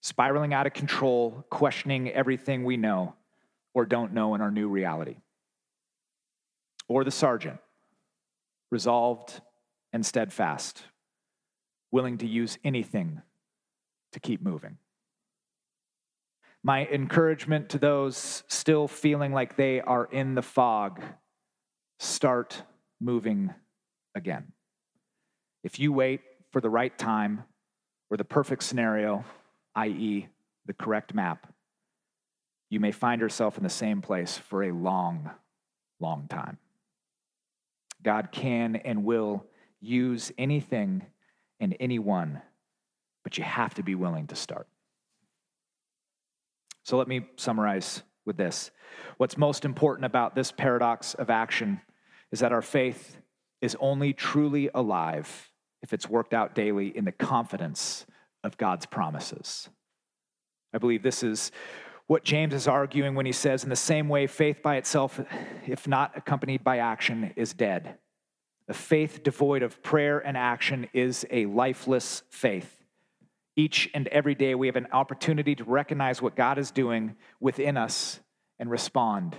Spiraling 0.00 0.54
out 0.54 0.66
of 0.66 0.72
control, 0.72 1.44
questioning 1.50 2.08
everything 2.08 2.64
we 2.64 2.78
know 2.78 3.14
or 3.74 3.84
don't 3.84 4.14
know 4.14 4.34
in 4.34 4.40
our 4.40 4.50
new 4.50 4.68
reality. 4.68 5.16
Or 6.88 7.04
the 7.04 7.10
sergeant, 7.10 7.60
resolved 8.70 9.42
and 9.92 10.06
steadfast, 10.06 10.84
willing 11.90 12.16
to 12.18 12.26
use 12.26 12.58
anything 12.64 13.20
to 14.12 14.20
keep 14.20 14.42
moving. 14.42 14.78
My 16.62 16.86
encouragement 16.86 17.70
to 17.70 17.78
those 17.78 18.44
still 18.46 18.86
feeling 18.86 19.32
like 19.32 19.56
they 19.56 19.80
are 19.80 20.04
in 20.04 20.34
the 20.34 20.42
fog 20.42 21.02
start 21.98 22.62
moving 23.00 23.52
again. 24.14 24.52
If 25.64 25.80
you 25.80 25.92
wait 25.92 26.20
for 26.50 26.60
the 26.60 26.70
right 26.70 26.96
time 26.96 27.44
or 28.10 28.16
the 28.16 28.24
perfect 28.24 28.62
scenario, 28.62 29.24
i.e., 29.74 30.28
the 30.66 30.72
correct 30.72 31.14
map, 31.14 31.52
you 32.70 32.80
may 32.80 32.92
find 32.92 33.20
yourself 33.20 33.56
in 33.56 33.64
the 33.64 33.70
same 33.70 34.00
place 34.00 34.38
for 34.38 34.62
a 34.62 34.72
long, 34.72 35.30
long 36.00 36.26
time. 36.28 36.58
God 38.02 38.30
can 38.32 38.76
and 38.76 39.04
will 39.04 39.44
use 39.80 40.32
anything 40.38 41.04
and 41.60 41.76
anyone, 41.78 42.40
but 43.22 43.38
you 43.38 43.44
have 43.44 43.74
to 43.74 43.82
be 43.82 43.94
willing 43.94 44.26
to 44.28 44.36
start. 44.36 44.66
So 46.84 46.96
let 46.96 47.08
me 47.08 47.26
summarize 47.36 48.02
with 48.24 48.36
this. 48.36 48.70
What's 49.16 49.36
most 49.36 49.64
important 49.64 50.04
about 50.04 50.34
this 50.34 50.52
paradox 50.52 51.14
of 51.14 51.30
action 51.30 51.80
is 52.30 52.40
that 52.40 52.52
our 52.52 52.62
faith 52.62 53.16
is 53.60 53.76
only 53.80 54.12
truly 54.12 54.68
alive 54.74 55.50
if 55.82 55.92
it's 55.92 56.08
worked 56.08 56.34
out 56.34 56.54
daily 56.54 56.96
in 56.96 57.04
the 57.04 57.12
confidence 57.12 58.06
of 58.44 58.56
God's 58.56 58.86
promises. 58.86 59.68
I 60.74 60.78
believe 60.78 61.02
this 61.02 61.22
is 61.22 61.52
what 62.06 62.24
James 62.24 62.54
is 62.54 62.66
arguing 62.66 63.14
when 63.14 63.26
he 63.26 63.32
says, 63.32 63.62
in 63.62 63.70
the 63.70 63.76
same 63.76 64.08
way, 64.08 64.26
faith 64.26 64.62
by 64.62 64.76
itself, 64.76 65.20
if 65.66 65.86
not 65.86 66.12
accompanied 66.16 66.64
by 66.64 66.78
action, 66.78 67.32
is 67.36 67.54
dead. 67.54 67.96
A 68.68 68.74
faith 68.74 69.22
devoid 69.22 69.62
of 69.62 69.82
prayer 69.82 70.18
and 70.18 70.36
action 70.36 70.88
is 70.92 71.26
a 71.30 71.46
lifeless 71.46 72.22
faith. 72.30 72.81
Each 73.54 73.90
and 73.92 74.08
every 74.08 74.34
day, 74.34 74.54
we 74.54 74.66
have 74.66 74.76
an 74.76 74.88
opportunity 74.92 75.54
to 75.56 75.64
recognize 75.64 76.22
what 76.22 76.36
God 76.36 76.58
is 76.58 76.70
doing 76.70 77.16
within 77.38 77.76
us 77.76 78.20
and 78.58 78.70
respond. 78.70 79.36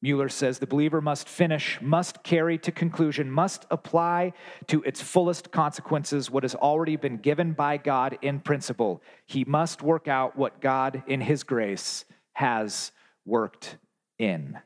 Mueller 0.00 0.28
says 0.28 0.58
the 0.58 0.66
believer 0.66 1.00
must 1.00 1.28
finish, 1.28 1.78
must 1.82 2.22
carry 2.22 2.56
to 2.58 2.70
conclusion, 2.70 3.30
must 3.30 3.66
apply 3.70 4.32
to 4.68 4.80
its 4.84 5.02
fullest 5.02 5.50
consequences 5.50 6.30
what 6.30 6.44
has 6.44 6.54
already 6.54 6.96
been 6.96 7.16
given 7.16 7.52
by 7.52 7.76
God 7.76 8.16
in 8.22 8.40
principle. 8.40 9.02
He 9.26 9.44
must 9.44 9.82
work 9.82 10.06
out 10.06 10.36
what 10.36 10.60
God, 10.60 11.02
in 11.08 11.20
His 11.20 11.42
grace, 11.42 12.04
has 12.32 12.92
worked 13.26 13.76
in. 14.18 14.58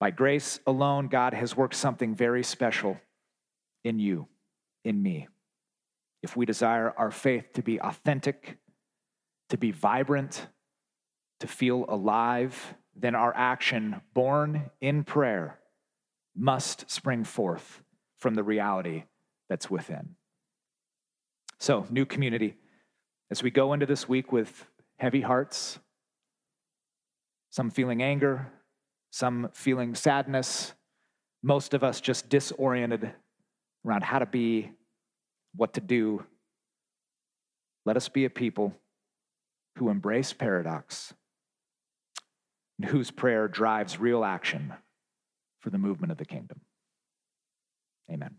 By 0.00 0.10
grace 0.12 0.60
alone, 0.66 1.08
God 1.08 1.34
has 1.34 1.56
worked 1.56 1.74
something 1.74 2.14
very 2.14 2.42
special 2.42 2.98
in 3.84 3.98
you, 3.98 4.26
in 4.84 5.02
me 5.02 5.28
if 6.22 6.36
we 6.36 6.46
desire 6.46 6.92
our 6.96 7.10
faith 7.10 7.52
to 7.54 7.62
be 7.62 7.80
authentic, 7.80 8.58
to 9.50 9.56
be 9.56 9.70
vibrant, 9.70 10.46
to 11.40 11.46
feel 11.46 11.84
alive, 11.88 12.74
then 12.94 13.14
our 13.14 13.34
action, 13.36 14.00
born 14.14 14.70
in 14.80 15.04
prayer, 15.04 15.58
must 16.36 16.90
spring 16.90 17.24
forth 17.24 17.82
from 18.16 18.34
the 18.34 18.42
reality 18.42 19.04
that's 19.48 19.70
within. 19.70 20.16
So, 21.58 21.86
new 21.90 22.04
community. 22.04 22.54
As 23.30 23.42
we 23.42 23.50
go 23.50 23.72
into 23.72 23.86
this 23.86 24.08
week 24.08 24.32
with 24.32 24.66
heavy 24.98 25.20
hearts, 25.20 25.78
some 27.50 27.70
feeling 27.70 28.02
anger, 28.02 28.50
some 29.10 29.50
feeling 29.52 29.94
sadness, 29.94 30.74
most 31.42 31.74
of 31.74 31.84
us 31.84 32.00
just 32.00 32.28
disoriented 32.28 33.12
around 33.86 34.04
how 34.04 34.18
to 34.18 34.26
be, 34.26 34.72
what 35.58 35.74
to 35.74 35.80
do. 35.80 36.24
Let 37.84 37.96
us 37.96 38.08
be 38.08 38.24
a 38.24 38.30
people 38.30 38.74
who 39.76 39.90
embrace 39.90 40.32
paradox 40.32 41.12
and 42.78 42.88
whose 42.88 43.10
prayer 43.10 43.48
drives 43.48 43.98
real 43.98 44.24
action 44.24 44.72
for 45.60 45.70
the 45.70 45.78
movement 45.78 46.12
of 46.12 46.18
the 46.18 46.24
kingdom. 46.24 46.60
Amen. 48.10 48.36